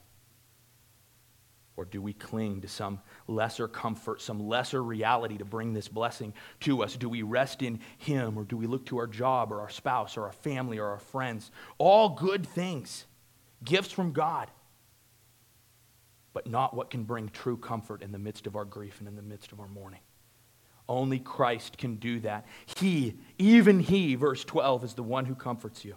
[1.77, 6.33] Or do we cling to some lesser comfort, some lesser reality to bring this blessing
[6.61, 6.97] to us?
[6.97, 10.17] Do we rest in Him or do we look to our job or our spouse
[10.17, 11.51] or our family or our friends?
[11.77, 13.05] All good things,
[13.63, 14.49] gifts from God.
[16.37, 19.15] but not what can bring true comfort in the midst of our grief and in
[19.15, 20.01] the midst of our mourning.
[20.87, 22.45] Only Christ can do that.
[22.77, 25.95] He, even He, verse 12, is the one who comforts you.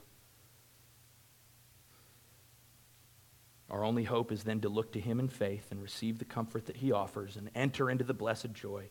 [3.71, 6.67] Our only hope is then to look to Him in faith and receive the comfort
[6.67, 8.91] that He offers and enter into the blessed joy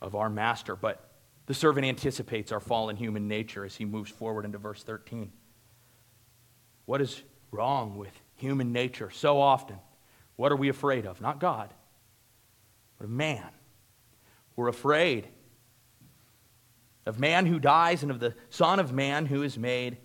[0.00, 0.76] of our Master.
[0.76, 1.08] But
[1.48, 5.32] the servant anticipates our fallen human nature as he moves forward into verse 13.
[6.84, 9.78] What is wrong with human nature so often?
[10.36, 11.22] What are we afraid of?
[11.22, 11.72] Not God,
[12.98, 13.48] but of man.
[14.56, 15.26] We're afraid
[17.06, 19.96] of man who dies and of the Son of Man who is made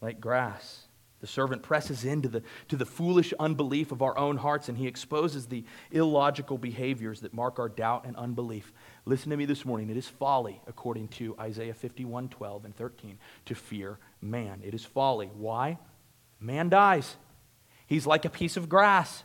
[0.00, 0.87] like grass.
[1.20, 4.86] The servant presses into the, to the foolish unbelief of our own hearts and he
[4.86, 8.72] exposes the illogical behaviors that mark our doubt and unbelief.
[9.04, 9.90] Listen to me this morning.
[9.90, 14.60] It is folly, according to Isaiah 51 12 and 13, to fear man.
[14.62, 15.30] It is folly.
[15.34, 15.78] Why?
[16.38, 17.16] Man dies.
[17.86, 19.24] He's like a piece of grass.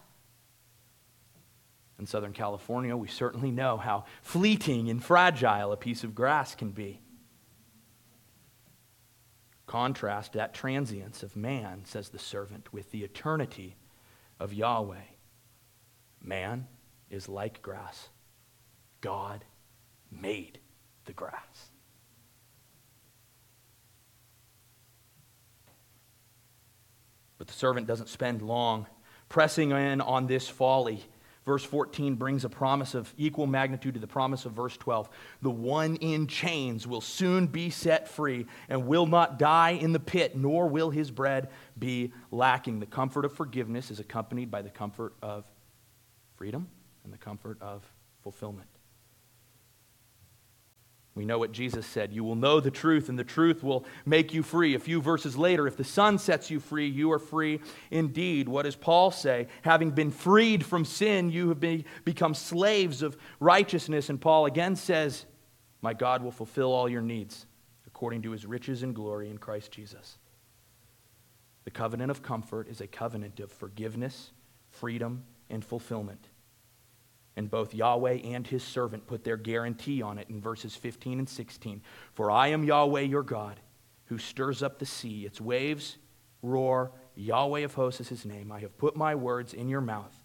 [1.99, 6.71] In Southern California, we certainly know how fleeting and fragile a piece of grass can
[6.71, 7.02] be.
[9.73, 13.75] Contrast that transience of man, says the servant, with the eternity
[14.39, 15.01] of Yahweh.
[16.21, 16.67] Man
[17.09, 18.09] is like grass.
[19.01, 19.43] God
[20.11, 20.59] made
[21.05, 21.71] the grass.
[27.39, 28.85] But the servant doesn't spend long
[29.27, 31.03] pressing in on this folly
[31.45, 35.09] Verse 14 brings a promise of equal magnitude to the promise of verse 12.
[35.41, 39.99] The one in chains will soon be set free and will not die in the
[39.99, 42.79] pit, nor will his bread be lacking.
[42.79, 45.43] The comfort of forgiveness is accompanied by the comfort of
[46.35, 46.69] freedom
[47.03, 47.83] and the comfort of
[48.21, 48.69] fulfillment.
[51.15, 52.11] We know what Jesus said.
[52.11, 54.73] You will know the truth, and the truth will make you free.
[54.73, 57.59] A few verses later, if the Son sets you free, you are free
[57.91, 58.49] indeed.
[58.49, 59.47] What does Paul say?
[59.61, 64.09] Having been freed from sin, you have been, become slaves of righteousness.
[64.09, 65.25] And Paul again says,
[65.83, 67.45] My God will fulfill all your needs
[67.85, 70.17] according to his riches and glory in Christ Jesus.
[71.63, 74.31] The covenant of comfort is a covenant of forgiveness,
[74.71, 76.27] freedom, and fulfillment.
[77.35, 81.29] And both Yahweh and his servant put their guarantee on it in verses 15 and
[81.29, 81.81] 16.
[82.13, 83.59] For I am Yahweh your God,
[84.05, 85.25] who stirs up the sea.
[85.25, 85.97] Its waves
[86.41, 86.91] roar.
[87.15, 88.51] Yahweh of hosts is his name.
[88.51, 90.15] I have put my words in your mouth.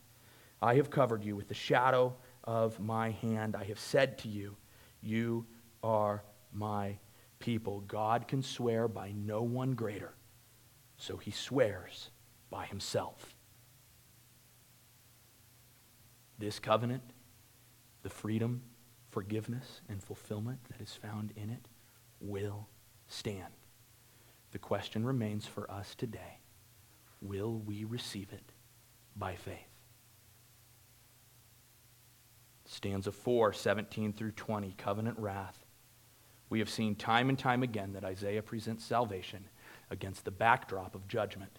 [0.61, 3.57] I have covered you with the shadow of my hand.
[3.57, 4.57] I have said to you,
[5.01, 5.47] You
[5.83, 6.99] are my
[7.39, 7.81] people.
[7.83, 10.15] God can swear by no one greater,
[10.97, 12.11] so he swears
[12.51, 13.35] by himself.
[16.39, 17.03] This covenant,
[18.03, 18.63] the freedom,
[19.11, 21.67] forgiveness, and fulfillment that is found in it
[22.21, 22.69] will
[23.09, 23.53] stand.
[24.53, 26.39] The question remains for us today
[27.21, 28.53] will we receive it
[29.17, 29.57] by faith?
[32.65, 35.65] Stanza 4, 17 through 20, covenant wrath.
[36.51, 39.49] We have seen time and time again that Isaiah presents salvation
[39.91, 41.59] against the backdrop of judgment.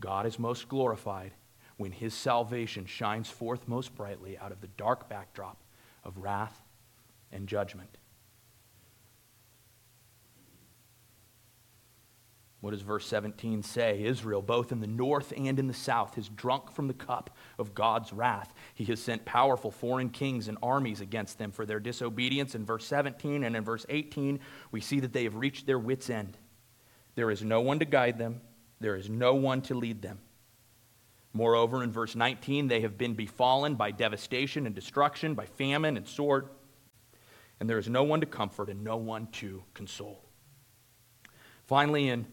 [0.00, 1.32] God is most glorified
[1.76, 5.62] when his salvation shines forth most brightly out of the dark backdrop
[6.04, 6.62] of wrath
[7.32, 7.98] and judgment.
[12.64, 14.04] What does verse 17 say?
[14.04, 17.74] Israel, both in the north and in the south, has drunk from the cup of
[17.74, 18.54] God's wrath.
[18.72, 22.54] He has sent powerful foreign kings and armies against them for their disobedience.
[22.54, 26.08] In verse 17 and in verse 18, we see that they have reached their wits'
[26.08, 26.38] end.
[27.16, 28.40] There is no one to guide them,
[28.80, 30.20] there is no one to lead them.
[31.36, 36.06] Moreover, in verse 19, they have been befallen by devastation and destruction, by famine and
[36.06, 36.48] sword,
[37.58, 40.24] and there is no one to comfort and no one to console.
[41.66, 42.24] Finally, in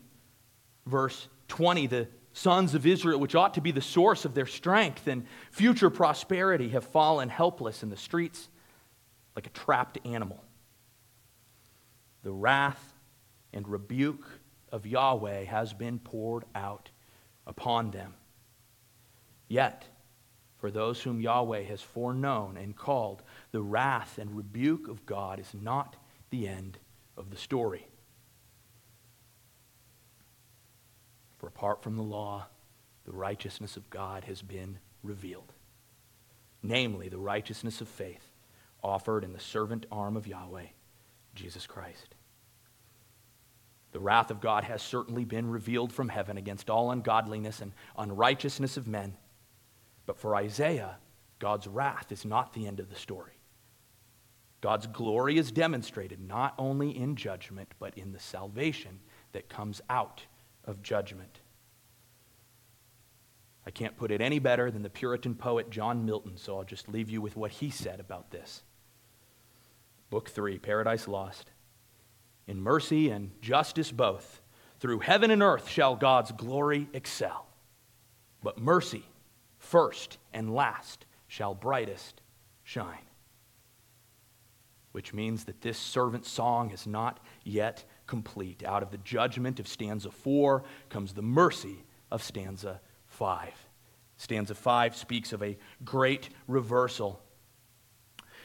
[0.86, 5.08] verse 20, the sons of Israel, which ought to be the source of their strength
[5.08, 8.49] and future prosperity, have fallen helpless in the streets
[9.36, 10.43] like a trapped animal.
[12.22, 12.93] The wrath
[13.52, 14.28] and rebuke
[14.72, 16.91] of Yahweh has been poured out
[17.47, 18.14] upon them.
[19.52, 19.84] Yet,
[20.60, 23.22] for those whom Yahweh has foreknown and called,
[23.52, 25.97] the wrath and rebuke of God is not
[26.30, 26.78] the end
[27.18, 27.86] of the story.
[31.38, 32.47] For apart from the law,
[33.04, 35.52] the righteousness of God has been revealed,
[36.64, 38.32] namely, the righteousness of faith
[38.82, 40.68] offered in the servant arm of Yahweh,
[41.36, 42.16] Jesus Christ.
[43.91, 48.78] The wrath of God has certainly been revealed from heaven against all ungodliness and unrighteousness
[48.78, 49.18] of men
[50.06, 50.97] but for Isaiah,
[51.39, 53.34] God's wrath is not the end of the story.
[54.62, 58.99] God's glory is demonstrated not only in judgment, but in the salvation
[59.32, 60.24] that comes out
[60.66, 61.39] of judgment.
[63.66, 66.89] I can't put it any better than the Puritan poet John Milton, so I'll just
[66.89, 68.64] leave you with what he said about this.
[70.10, 71.52] Book 3, Paradise Lost.
[72.47, 74.41] In mercy and justice both,
[74.80, 77.47] through heaven and earth shall God's glory excel.
[78.43, 79.06] But mercy,
[79.72, 82.19] first and last, shall brightest
[82.63, 83.07] shine.
[84.91, 88.65] Which means that this servant song is not yet complete.
[88.65, 93.53] Out of the judgment of stanza 4 comes the mercy of stanza 5.
[94.17, 97.22] Stanza 5 speaks of a great reversal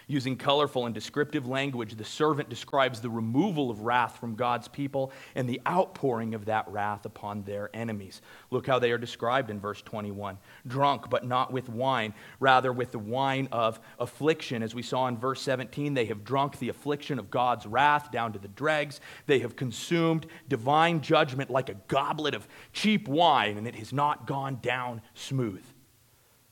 [0.08, 5.10] Using colorful and descriptive language, the servant describes the removal of wrath from God's people
[5.34, 8.22] and the outpouring of that wrath upon their enemies.
[8.52, 12.92] Look how they are described in verse 21 drunk, but not with wine, rather with
[12.92, 14.62] the wine of affliction.
[14.62, 18.32] As we saw in verse 17, they have drunk the affliction of God's wrath down
[18.32, 19.00] to the dregs.
[19.26, 24.28] They have consumed divine judgment like a goblet of cheap wine, and it has not
[24.28, 25.64] gone down smooth,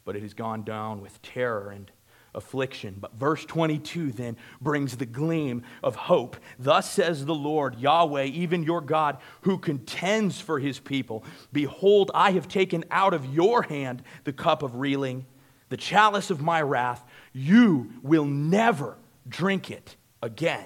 [0.04, 1.92] but it has gone down with terror and
[2.34, 2.96] affliction.
[3.00, 6.36] But verse 22 then brings the gleam of hope.
[6.58, 11.24] Thus says the Lord, Yahweh, even your God, who contends for his people.
[11.52, 15.26] Behold, I have taken out of your hand the cup of reeling,
[15.68, 17.04] the chalice of my wrath.
[17.32, 18.96] You will never
[19.28, 20.64] drink it again.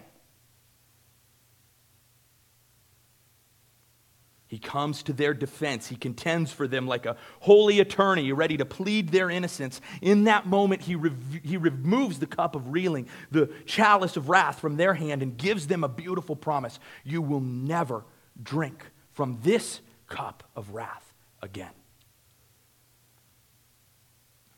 [4.49, 5.89] He comes to their defense.
[5.89, 9.83] He contends for them like a holy attorney, ready to plead their innocence.
[10.01, 10.97] In that moment, he,
[11.45, 15.67] he removes the cup of reeling, the chalice of wrath from their hand, and gives
[15.67, 18.07] them a beautiful promise You will never
[18.43, 21.73] drink from this cup of wrath again.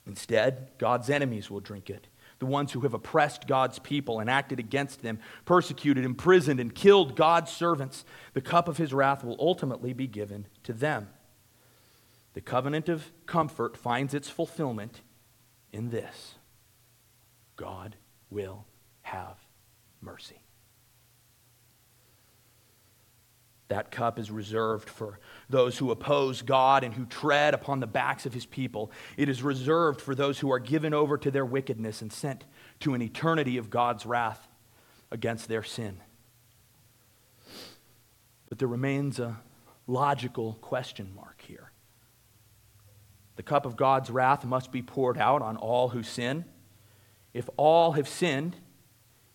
[0.06, 2.06] Instead, God's enemies will drink it
[2.40, 7.14] the ones who have oppressed God's people and acted against them, persecuted, imprisoned, and killed
[7.14, 11.08] God's servants, the cup of his wrath will ultimately be given to them.
[12.32, 15.02] The covenant of comfort finds its fulfillment
[15.72, 16.34] in this
[17.56, 17.96] God
[18.30, 18.64] will
[19.02, 19.36] have
[20.00, 20.39] mercy.
[23.70, 28.26] That cup is reserved for those who oppose God and who tread upon the backs
[28.26, 28.90] of his people.
[29.16, 32.44] It is reserved for those who are given over to their wickedness and sent
[32.80, 34.48] to an eternity of God's wrath
[35.12, 36.00] against their sin.
[38.48, 39.40] But there remains a
[39.86, 41.70] logical question mark here.
[43.36, 46.44] The cup of God's wrath must be poured out on all who sin.
[47.32, 48.56] If all have sinned,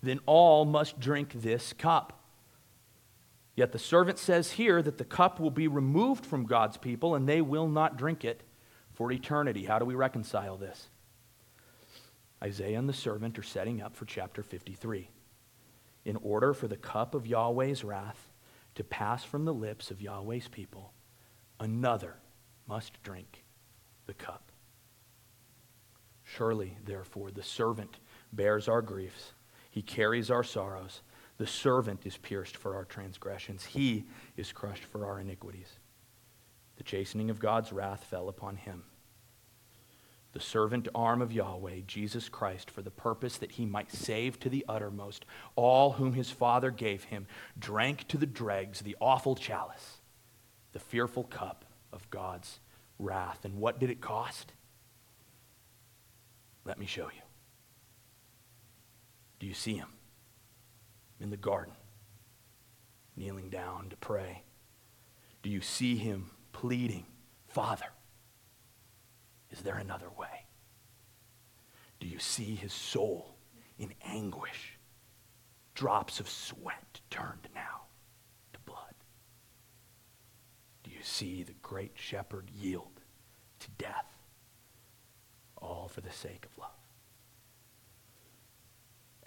[0.03, 2.14] then all must drink this cup.
[3.55, 7.27] Yet the servant says here that the cup will be removed from God's people and
[7.27, 8.43] they will not drink it
[8.93, 9.65] for eternity.
[9.65, 10.89] How do we reconcile this?
[12.43, 15.09] Isaiah and the servant are setting up for chapter 53.
[16.03, 18.29] In order for the cup of Yahweh's wrath
[18.75, 20.93] to pass from the lips of Yahweh's people,
[21.59, 22.15] another
[22.67, 23.43] must drink
[24.05, 24.51] the cup.
[26.23, 27.99] Surely, therefore, the servant
[28.33, 29.31] bears our griefs,
[29.71, 31.01] he carries our sorrows.
[31.37, 34.05] The servant is pierced for our transgressions, he
[34.37, 35.79] is crushed for our iniquities.
[36.77, 38.83] The chastening of God's wrath fell upon him.
[40.33, 44.49] The servant arm of Yahweh, Jesus Christ, for the purpose that he might save to
[44.49, 45.25] the uttermost
[45.55, 47.25] all whom his Father gave him,
[47.57, 50.01] drank to the dregs the awful chalice,
[50.73, 51.63] the fearful cup
[51.93, 52.59] of God's
[52.99, 53.45] wrath.
[53.45, 54.51] And what did it cost?
[56.65, 57.21] Let me show you.
[59.39, 59.94] Do you see him?
[61.19, 61.73] In the garden,
[63.15, 64.43] kneeling down to pray?
[65.43, 67.05] Do you see him pleading,
[67.47, 67.85] Father,
[69.51, 70.45] is there another way?
[71.99, 73.35] Do you see his soul
[73.77, 74.77] in anguish?
[75.73, 77.83] Drops of sweat turned now
[78.53, 78.93] to blood.
[80.83, 83.01] Do you see the great shepherd yield
[83.59, 84.11] to death,
[85.57, 86.84] all for the sake of love?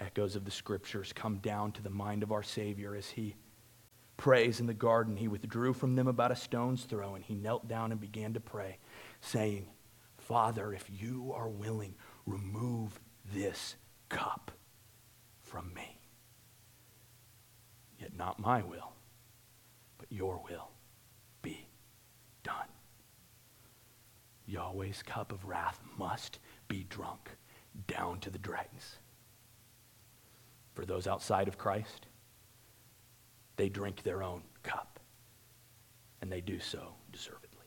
[0.01, 3.35] Echoes of the scriptures come down to the mind of our Savior as he
[4.17, 5.17] prays in the garden.
[5.17, 8.41] He withdrew from them about a stone's throw and he knelt down and began to
[8.41, 8.79] pray,
[9.21, 9.67] saying,
[10.19, 11.95] Father, if you are willing,
[12.27, 13.01] remove
[13.33, 13.75] this
[14.09, 14.53] cup
[15.41, 16.01] from me.
[17.99, 18.93] Yet not my will,
[19.99, 20.71] but your will
[21.43, 21.67] be
[22.45, 22.69] done.
[24.47, 26.39] Yahweh's cup of wrath must
[26.69, 27.31] be drunk
[27.87, 28.99] down to the dregs
[30.79, 32.07] for those outside of Christ,
[33.57, 35.01] they drink their own cup,
[36.23, 37.67] and they do so deservedly.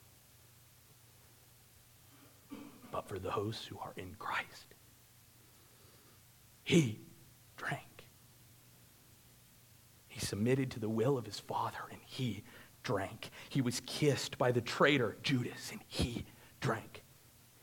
[2.90, 4.76] But for those who are in Christ,
[6.64, 7.02] he
[7.58, 8.06] drank.
[10.08, 12.44] He submitted to the will of his Father, and he
[12.82, 13.30] drank.
[13.50, 16.24] He was kissed by the traitor Judas, and he
[16.62, 17.04] drank.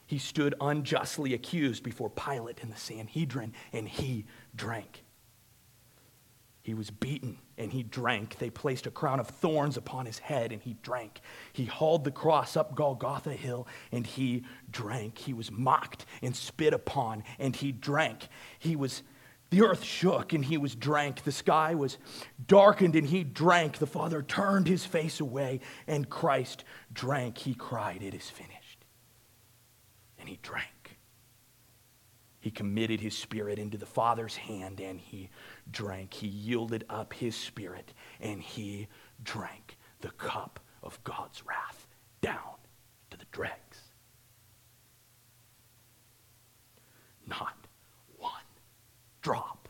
[0.05, 5.05] He stood unjustly accused before Pilate and the Sanhedrin, and he drank.
[6.69, 8.37] He was beaten and he drank.
[8.37, 11.23] They placed a crown of thorns upon his head and he drank.
[11.55, 15.16] He hauled the cross up Golgotha Hill and he drank.
[15.16, 18.29] He was mocked and spit upon and he drank.
[18.59, 19.03] He was
[19.49, 21.23] the earth shook and he was drank.
[21.23, 21.97] The sky was
[22.47, 23.79] darkened and he drank.
[23.79, 27.39] The Father turned his face away and Christ drank.
[27.39, 28.85] He cried, It is finished.
[30.19, 30.99] And he drank.
[32.41, 35.29] He committed his spirit into the Father's hand and he
[35.71, 36.14] drank.
[36.14, 38.89] He yielded up his spirit and he
[39.23, 41.87] drank the cup of God's wrath
[42.21, 42.57] down
[43.11, 43.83] to the dregs.
[47.27, 47.66] Not
[48.16, 48.33] one
[49.21, 49.69] drop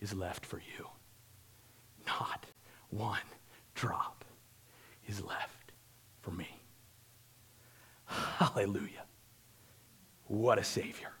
[0.00, 0.86] is left for you.
[2.06, 2.46] Not
[2.90, 3.18] one
[3.74, 4.24] drop
[5.06, 5.72] is left
[6.22, 6.48] for me.
[8.06, 9.04] Hallelujah.
[10.26, 11.15] What a Savior.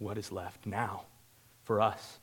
[0.00, 1.04] What is left now
[1.62, 2.18] for us.